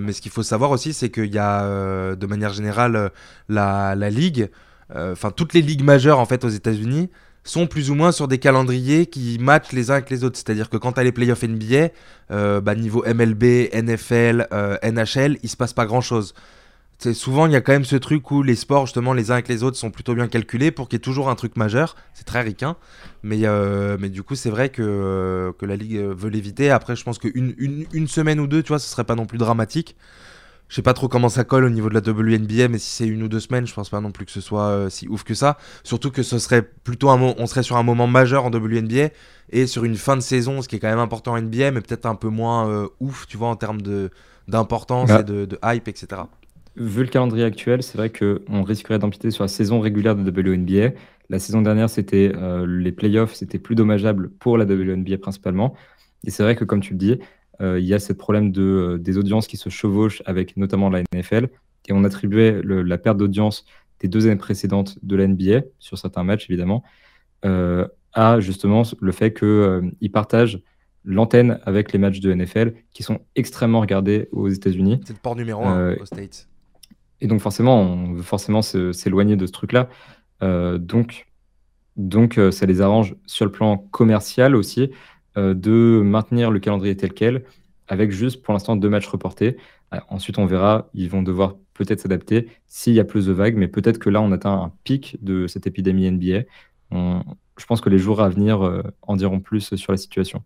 mais 0.00 0.12
ce 0.12 0.20
qu'il 0.20 0.32
faut 0.32 0.42
savoir 0.42 0.72
aussi, 0.72 0.92
c'est 0.92 1.10
qu'il 1.10 1.32
y 1.32 1.38
a 1.38 2.16
de 2.16 2.26
manière 2.26 2.52
générale 2.52 3.12
la, 3.48 3.94
la 3.94 4.10
ligue, 4.10 4.50
enfin 4.92 5.30
toutes 5.30 5.54
les 5.54 5.62
ligues 5.62 5.84
majeures 5.84 6.18
en 6.18 6.26
fait 6.26 6.44
aux 6.44 6.48
États-Unis 6.48 7.10
sont 7.48 7.66
plus 7.66 7.90
ou 7.90 7.94
moins 7.94 8.12
sur 8.12 8.28
des 8.28 8.38
calendriers 8.38 9.06
qui 9.06 9.38
matchent 9.40 9.72
les 9.72 9.90
uns 9.90 9.94
avec 9.94 10.10
les 10.10 10.24
autres. 10.24 10.36
C'est-à-dire 10.36 10.68
que 10.68 10.76
quand 10.76 10.92
tu 10.92 11.00
as 11.00 11.04
les 11.04 11.12
playoffs 11.12 11.42
NBA, 11.42 11.88
euh, 12.30 12.74
niveau 12.74 13.04
MLB, 13.06 13.70
NFL, 13.72 14.48
euh, 14.52 14.76
NHL, 14.82 15.38
il 15.42 15.48
se 15.48 15.56
passe 15.56 15.72
pas 15.72 15.86
grand-chose. 15.86 16.34
souvent 17.12 17.46
il 17.46 17.52
y 17.52 17.56
a 17.56 17.60
quand 17.60 17.72
même 17.72 17.84
ce 17.84 17.96
truc 17.96 18.30
où 18.30 18.42
les 18.42 18.56
sports 18.56 18.86
justement 18.86 19.12
les 19.12 19.30
uns 19.30 19.34
avec 19.34 19.48
les 19.48 19.62
autres 19.62 19.76
sont 19.76 19.90
plutôt 19.90 20.14
bien 20.14 20.28
calculés 20.28 20.70
pour 20.70 20.88
qu'il 20.88 20.96
y 20.96 20.98
ait 20.98 21.00
toujours 21.00 21.28
un 21.28 21.34
truc 21.34 21.56
majeur. 21.56 21.94
C'est 22.14 22.24
très 22.24 22.42
ricain, 22.42 22.76
mais 23.22 23.40
euh, 23.44 23.96
mais 24.00 24.08
du 24.08 24.22
coup 24.22 24.34
c'est 24.34 24.50
vrai 24.50 24.70
que 24.70 25.52
que 25.58 25.66
la 25.66 25.76
ligue 25.76 25.98
veut 25.98 26.30
l'éviter. 26.30 26.70
Après 26.70 26.96
je 26.96 27.04
pense 27.04 27.18
qu'une 27.18 27.54
une, 27.58 27.86
une 27.92 28.08
semaine 28.08 28.40
ou 28.40 28.46
deux, 28.46 28.62
tu 28.62 28.68
vois, 28.68 28.78
ce 28.78 28.88
serait 28.88 29.04
pas 29.04 29.14
non 29.14 29.26
plus 29.26 29.38
dramatique. 29.38 29.96
Je 30.68 30.74
sais 30.74 30.82
pas 30.82 30.94
trop 30.94 31.08
comment 31.08 31.28
ça 31.28 31.44
colle 31.44 31.64
au 31.64 31.70
niveau 31.70 31.88
de 31.88 31.94
la 31.94 32.00
WNBA, 32.00 32.68
mais 32.68 32.78
si 32.78 32.90
c'est 32.90 33.06
une 33.06 33.22
ou 33.22 33.28
deux 33.28 33.40
semaines, 33.40 33.66
je 33.66 33.74
pense 33.74 33.88
pas 33.88 34.00
non 34.00 34.10
plus 34.10 34.26
que 34.26 34.32
ce 34.32 34.40
soit 34.40 34.66
euh, 34.66 34.90
si 34.90 35.08
ouf 35.08 35.22
que 35.22 35.34
ça. 35.34 35.58
Surtout 35.84 36.10
que 36.10 36.22
ce 36.22 36.38
serait 36.38 36.62
plutôt 36.62 37.10
un 37.10 37.20
on 37.20 37.46
serait 37.46 37.62
sur 37.62 37.76
un 37.76 37.82
moment 37.82 38.06
majeur 38.06 38.44
en 38.44 38.50
WNBA 38.50 39.10
et 39.50 39.66
sur 39.66 39.84
une 39.84 39.96
fin 39.96 40.16
de 40.16 40.22
saison, 40.22 40.62
ce 40.62 40.68
qui 40.68 40.76
est 40.76 40.78
quand 40.80 40.88
même 40.88 40.98
important 40.98 41.32
en 41.32 41.40
NBA, 41.40 41.70
mais 41.70 41.80
peut-être 41.80 42.06
un 42.06 42.16
peu 42.16 42.28
moins 42.28 42.68
euh, 42.68 42.88
ouf, 43.00 43.26
tu 43.26 43.36
vois, 43.36 43.48
en 43.48 43.56
termes 43.56 43.80
d'importance 44.48 45.08
bah. 45.08 45.20
et 45.20 45.24
de, 45.24 45.44
de, 45.44 45.58
hype, 45.64 45.86
etc 45.88 46.22
vu 46.76 47.02
le 47.02 47.08
calendrier 47.08 47.44
actuel, 47.44 47.82
c'est 47.82 47.96
vrai 47.96 48.10
qu'on 48.10 48.62
risquerait 48.62 48.98
d'empiéter 48.98 49.30
sur 49.30 49.44
la 49.44 49.48
saison 49.48 49.80
régulière 49.80 50.14
de 50.14 50.30
WNBA. 50.30 50.92
La 51.28 51.38
saison 51.38 51.62
dernière, 51.62 51.90
c'était 51.90 52.32
euh, 52.34 52.66
les 52.66 52.92
playoffs, 52.92 53.34
c'était 53.34 53.58
plus 53.58 53.74
dommageable 53.74 54.30
pour 54.38 54.58
la 54.58 54.64
WNBA 54.64 55.18
principalement. 55.18 55.74
Et 56.24 56.30
c'est 56.30 56.42
vrai 56.42 56.54
que, 56.54 56.64
comme 56.64 56.80
tu 56.80 56.92
le 56.92 56.98
dis, 56.98 57.18
il 57.60 57.84
y 57.84 57.94
a 57.94 57.98
ce 57.98 58.12
problème 58.12 58.52
de, 58.52 58.62
euh, 58.62 58.98
des 58.98 59.18
audiences 59.18 59.46
qui 59.46 59.56
se 59.56 59.68
chevauchent 59.68 60.22
avec 60.26 60.56
notamment 60.56 60.90
la 60.90 61.02
NFL. 61.12 61.48
Et 61.88 61.92
on 61.92 62.04
attribuait 62.04 62.60
la 62.62 62.98
perte 62.98 63.16
d'audience 63.16 63.64
des 64.00 64.08
deux 64.08 64.26
années 64.26 64.36
précédentes 64.36 64.98
de 65.02 65.16
la 65.16 65.26
NBA, 65.26 65.62
sur 65.78 65.98
certains 65.98 66.24
matchs 66.24 66.50
évidemment, 66.50 66.82
à 68.12 68.40
justement 68.40 68.82
le 69.00 69.12
fait 69.12 69.32
qu'ils 69.32 70.10
partagent 70.12 70.60
l'antenne 71.04 71.60
avec 71.64 71.92
les 71.92 72.00
matchs 72.00 72.18
de 72.18 72.34
NFL 72.34 72.74
qui 72.92 73.04
sont 73.04 73.20
extrêmement 73.36 73.80
regardés 73.80 74.28
aux 74.32 74.48
États-Unis. 74.48 75.00
C'est 75.04 75.12
le 75.12 75.20
port 75.20 75.36
numéro 75.36 75.64
un 75.64 75.94
aux 75.94 76.04
States. 76.04 76.48
Et 77.20 77.28
donc 77.28 77.40
forcément, 77.40 77.80
on 77.80 78.12
veut 78.12 78.22
forcément 78.22 78.62
s'éloigner 78.62 79.36
de 79.36 79.46
ce 79.46 79.52
truc-là. 79.52 79.88
Euh, 80.42 80.78
donc, 80.78 81.26
donc 81.96 82.38
euh, 82.38 82.50
ça 82.50 82.66
les 82.66 82.80
arrange 82.80 83.14
sur 83.26 83.44
le 83.44 83.52
plan 83.52 83.78
commercial 83.78 84.54
aussi 84.54 84.82
euh, 84.82 84.88
de 85.36 86.00
maintenir 86.04 86.50
le 86.50 86.58
calendrier 86.60 86.96
tel 86.96 87.12
quel, 87.12 87.44
avec 87.88 88.10
juste 88.10 88.42
pour 88.42 88.52
l'instant 88.52 88.76
deux 88.76 88.88
matchs 88.88 89.06
reportés. 89.06 89.56
ensuite, 90.08 90.38
on 90.38 90.46
verra, 90.46 90.88
ils 90.94 91.10
vont 91.10 91.22
devoir 91.22 91.56
peut-être 91.74 92.00
s'adapter 92.00 92.48
s'il 92.66 92.94
y 92.94 93.00
a 93.00 93.04
plus 93.04 93.26
de 93.26 93.32
vagues, 93.32 93.56
mais 93.56 93.68
peut-être 93.68 93.98
que 93.98 94.10
là, 94.10 94.20
on 94.20 94.32
atteint 94.32 94.52
un 94.52 94.72
pic 94.84 95.18
de 95.22 95.46
cette 95.46 95.66
épidémie 95.66 96.10
NBA. 96.10 96.42
je 96.92 97.66
pense 97.66 97.80
que 97.80 97.90
les 97.90 97.98
jours 97.98 98.20
à 98.20 98.28
venir 98.28 98.82
en 99.02 99.16
diront 99.16 99.40
plus 99.40 99.74
sur 99.76 99.92
la 99.92 99.98
situation. 99.98 100.42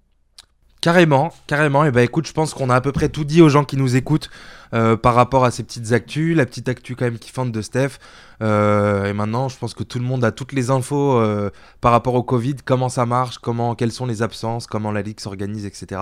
Carrément, 0.80 1.30
carrément. 1.46 1.84
Et 1.84 1.90
bah 1.90 2.02
écoute, 2.02 2.26
je 2.26 2.32
pense 2.32 2.54
qu'on 2.54 2.70
a 2.70 2.74
à 2.74 2.80
peu 2.80 2.90
près 2.90 3.10
tout 3.10 3.24
dit 3.24 3.42
aux 3.42 3.50
gens 3.50 3.64
qui 3.64 3.76
nous 3.76 3.96
écoutent 3.96 4.30
euh, 4.72 4.96
par 4.96 5.14
rapport 5.14 5.44
à 5.44 5.50
ces 5.50 5.62
petites 5.62 5.92
actus, 5.92 6.34
la 6.34 6.46
petite 6.46 6.70
actu 6.70 6.96
quand 6.96 7.04
même 7.04 7.18
kiffante 7.18 7.52
de 7.52 7.60
Steph. 7.60 7.98
Euh, 8.42 9.04
et 9.04 9.12
maintenant, 9.12 9.50
je 9.50 9.58
pense 9.58 9.74
que 9.74 9.82
tout 9.82 9.98
le 9.98 10.06
monde 10.06 10.24
a 10.24 10.32
toutes 10.32 10.52
les 10.52 10.70
infos 10.70 11.18
euh, 11.18 11.50
par 11.82 11.92
rapport 11.92 12.14
au 12.14 12.22
Covid, 12.22 12.56
comment 12.64 12.88
ça 12.88 13.04
marche, 13.04 13.36
comment, 13.38 13.74
quelles 13.74 13.92
sont 13.92 14.06
les 14.06 14.22
absences, 14.22 14.66
comment 14.66 14.90
la 14.90 15.02
ligue 15.02 15.20
s'organise, 15.20 15.66
etc. 15.66 16.00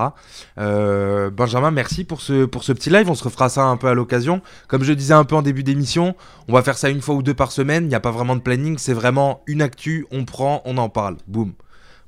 Benjamin, 0.56 1.72
merci 1.72 2.04
pour 2.04 2.20
ce, 2.20 2.44
pour 2.44 2.62
ce 2.62 2.72
petit 2.72 2.90
live. 2.90 3.10
On 3.10 3.16
se 3.16 3.24
refera 3.24 3.48
ça 3.48 3.64
un 3.64 3.76
peu 3.76 3.88
à 3.88 3.94
l'occasion. 3.94 4.42
Comme 4.68 4.84
je 4.84 4.92
disais 4.92 5.14
un 5.14 5.24
peu 5.24 5.34
en 5.34 5.42
début 5.42 5.64
d'émission, 5.64 6.14
on 6.46 6.52
va 6.52 6.62
faire 6.62 6.78
ça 6.78 6.88
une 6.88 7.00
fois 7.00 7.16
ou 7.16 7.22
deux 7.24 7.34
par 7.34 7.50
semaine. 7.50 7.82
Il 7.84 7.88
n'y 7.88 7.96
a 7.96 8.00
pas 8.00 8.12
vraiment 8.12 8.36
de 8.36 8.42
planning, 8.42 8.78
c'est 8.78 8.92
vraiment 8.92 9.42
une 9.48 9.60
actu, 9.60 10.06
on 10.12 10.24
prend, 10.24 10.62
on 10.66 10.78
en 10.78 10.88
parle. 10.88 11.16
Boum. 11.26 11.54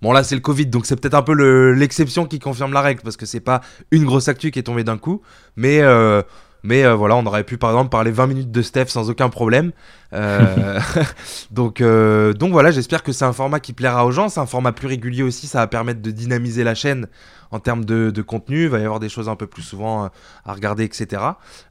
Bon 0.02 0.12
là 0.12 0.24
c'est 0.24 0.34
le 0.34 0.40
Covid, 0.40 0.66
donc 0.66 0.86
c'est 0.86 0.96
peut-être 0.96 1.14
un 1.14 1.22
peu 1.22 1.34
l'exception 1.72 2.26
qui 2.26 2.38
confirme 2.38 2.72
la 2.72 2.80
règle, 2.80 3.02
parce 3.02 3.16
que 3.16 3.26
c'est 3.26 3.40
pas 3.40 3.60
une 3.90 4.04
grosse 4.04 4.28
actu 4.28 4.50
qui 4.50 4.58
est 4.58 4.62
tombée 4.62 4.84
d'un 4.84 4.98
coup, 4.98 5.20
mais 5.56 5.80
euh, 5.80 6.22
mais 6.62 6.84
euh, 6.84 6.94
voilà, 6.94 7.16
on 7.16 7.24
aurait 7.26 7.44
pu 7.44 7.58
par 7.58 7.70
exemple 7.70 7.90
parler 7.90 8.10
20 8.10 8.26
minutes 8.26 8.50
de 8.50 8.62
Steph 8.62 8.86
sans 8.86 9.10
aucun 9.10 9.28
problème. 9.28 9.72
Euh, 10.12 10.80
donc, 11.50 11.80
euh, 11.80 12.32
donc 12.32 12.52
voilà, 12.52 12.70
j'espère 12.70 13.02
que 13.02 13.12
c'est 13.12 13.24
un 13.24 13.32
format 13.32 13.60
qui 13.60 13.72
plaira 13.72 14.04
aux 14.06 14.10
gens. 14.10 14.28
C'est 14.28 14.40
un 14.40 14.46
format 14.46 14.72
plus 14.72 14.88
régulier 14.88 15.22
aussi, 15.22 15.46
ça 15.46 15.58
va 15.58 15.66
permettre 15.66 16.02
de 16.02 16.10
dynamiser 16.10 16.64
la 16.64 16.74
chaîne 16.74 17.06
en 17.50 17.58
termes 17.58 17.84
de, 17.84 18.22
contenu. 18.22 18.64
Il 18.64 18.68
va 18.68 18.78
y 18.78 18.84
avoir 18.84 19.00
des 19.00 19.08
choses 19.08 19.28
un 19.28 19.36
peu 19.36 19.46
plus 19.46 19.62
souvent 19.62 20.10
à 20.44 20.52
regarder, 20.52 20.84
etc. 20.84 21.22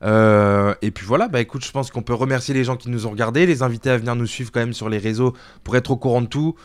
et 0.04 0.91
puis 0.91 1.06
voilà, 1.06 1.28
bah 1.28 1.39
écoute, 1.39 1.63
je 1.65 1.71
pense 1.71 1.91
qu'on 1.91 2.02
peut 2.02 2.13
remercier 2.13 2.54
les 2.54 2.63
gens 2.63 2.75
qui 2.75 2.89
nous 2.89 3.08
ont 3.08 3.12
regardés, 3.12 3.45
les 3.45 3.63
inviter 3.63 3.89
à 3.89 3.97
venir 3.97 4.15
nous 4.15 4.28
suivre 4.28 4.52
quand 4.52 4.60
même 4.60 4.73
sur 4.73 4.89
les 4.89 4.97
réseaux 4.97 5.34
pour 5.63 5.75
être 5.75 5.91
au 5.91 5.97
courant 5.97 6.21
de 6.21 6.28
tout. 6.28 6.56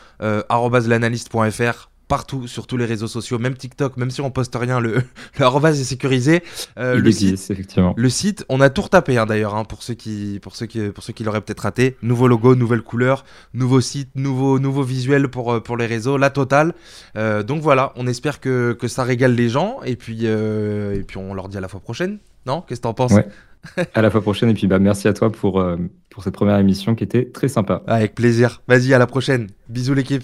Partout 2.07 2.47
sur 2.47 2.67
tous 2.67 2.77
les 2.77 2.85
réseaux 2.85 3.07
sociaux, 3.07 3.39
même 3.39 3.55
TikTok, 3.55 3.97
même 3.97 4.11
si 4.11 4.21
on 4.21 4.31
poste 4.31 4.55
rien, 4.55 4.79
le, 4.79 5.01
le 5.39 5.65
est 5.65 5.83
sécurisé. 5.83 6.43
Euh, 6.77 6.95
le 6.95 7.11
site, 7.11 7.49
effectivement. 7.49 7.93
Le 7.97 8.09
site, 8.09 8.45
on 8.49 8.61
a 8.61 8.69
tout 8.69 8.83
retapé 8.83 9.17
hein, 9.17 9.25
d'ailleurs 9.25 9.55
hein, 9.55 9.63
pour 9.65 9.83
ceux 9.83 9.93
qui 9.93 10.39
pour 10.41 10.55
ceux 10.55 10.65
qui 10.65 10.89
pour 10.89 11.03
ceux 11.03 11.13
qui 11.13 11.23
l'auraient 11.23 11.41
peut-être 11.41 11.61
raté. 11.61 11.97
Nouveau 12.01 12.27
logo, 12.27 12.55
nouvelle 12.55 12.81
couleur, 12.81 13.25
nouveau 13.53 13.81
site, 13.81 14.09
nouveau 14.15 14.59
nouveau 14.59 14.83
visuel 14.83 15.29
pour 15.29 15.53
euh, 15.53 15.59
pour 15.59 15.77
les 15.77 15.85
réseaux, 15.85 16.17
la 16.17 16.29
totale. 16.29 16.73
Euh, 17.17 17.43
donc 17.43 17.61
voilà, 17.61 17.93
on 17.95 18.07
espère 18.07 18.39
que, 18.39 18.73
que 18.73 18.87
ça 18.87 19.03
régale 19.03 19.33
les 19.33 19.49
gens 19.49 19.79
et 19.85 19.95
puis 19.95 20.25
et 20.25 21.03
puis 21.07 21.17
on 21.17 21.33
leur 21.33 21.49
dit 21.49 21.57
à 21.57 21.61
la 21.61 21.67
fois 21.67 21.79
prochaine. 21.79 22.19
Non, 22.45 22.61
qu'est-ce 22.61 22.79
que 22.79 22.83
t'en 22.83 22.93
penses? 22.93 23.13
À 23.95 24.03
la 24.03 24.11
fois 24.11 24.21
prochaine 24.21 24.49
et 24.49 24.53
puis 24.53 24.67
bah 24.67 24.77
merci 24.77 25.07
à 25.07 25.13
toi 25.13 25.31
pour 25.31 25.65
pour 26.11 26.23
cette 26.23 26.35
première 26.35 26.59
émission 26.59 26.93
qui 26.93 27.03
était 27.03 27.25
très 27.25 27.47
sympa. 27.47 27.81
Avec 27.87 28.13
plaisir. 28.13 28.61
Vas-y, 28.67 28.93
à 28.93 28.99
la 28.99 29.07
prochaine. 29.07 29.47
Bisous 29.69 29.95
l'équipe. 29.95 30.23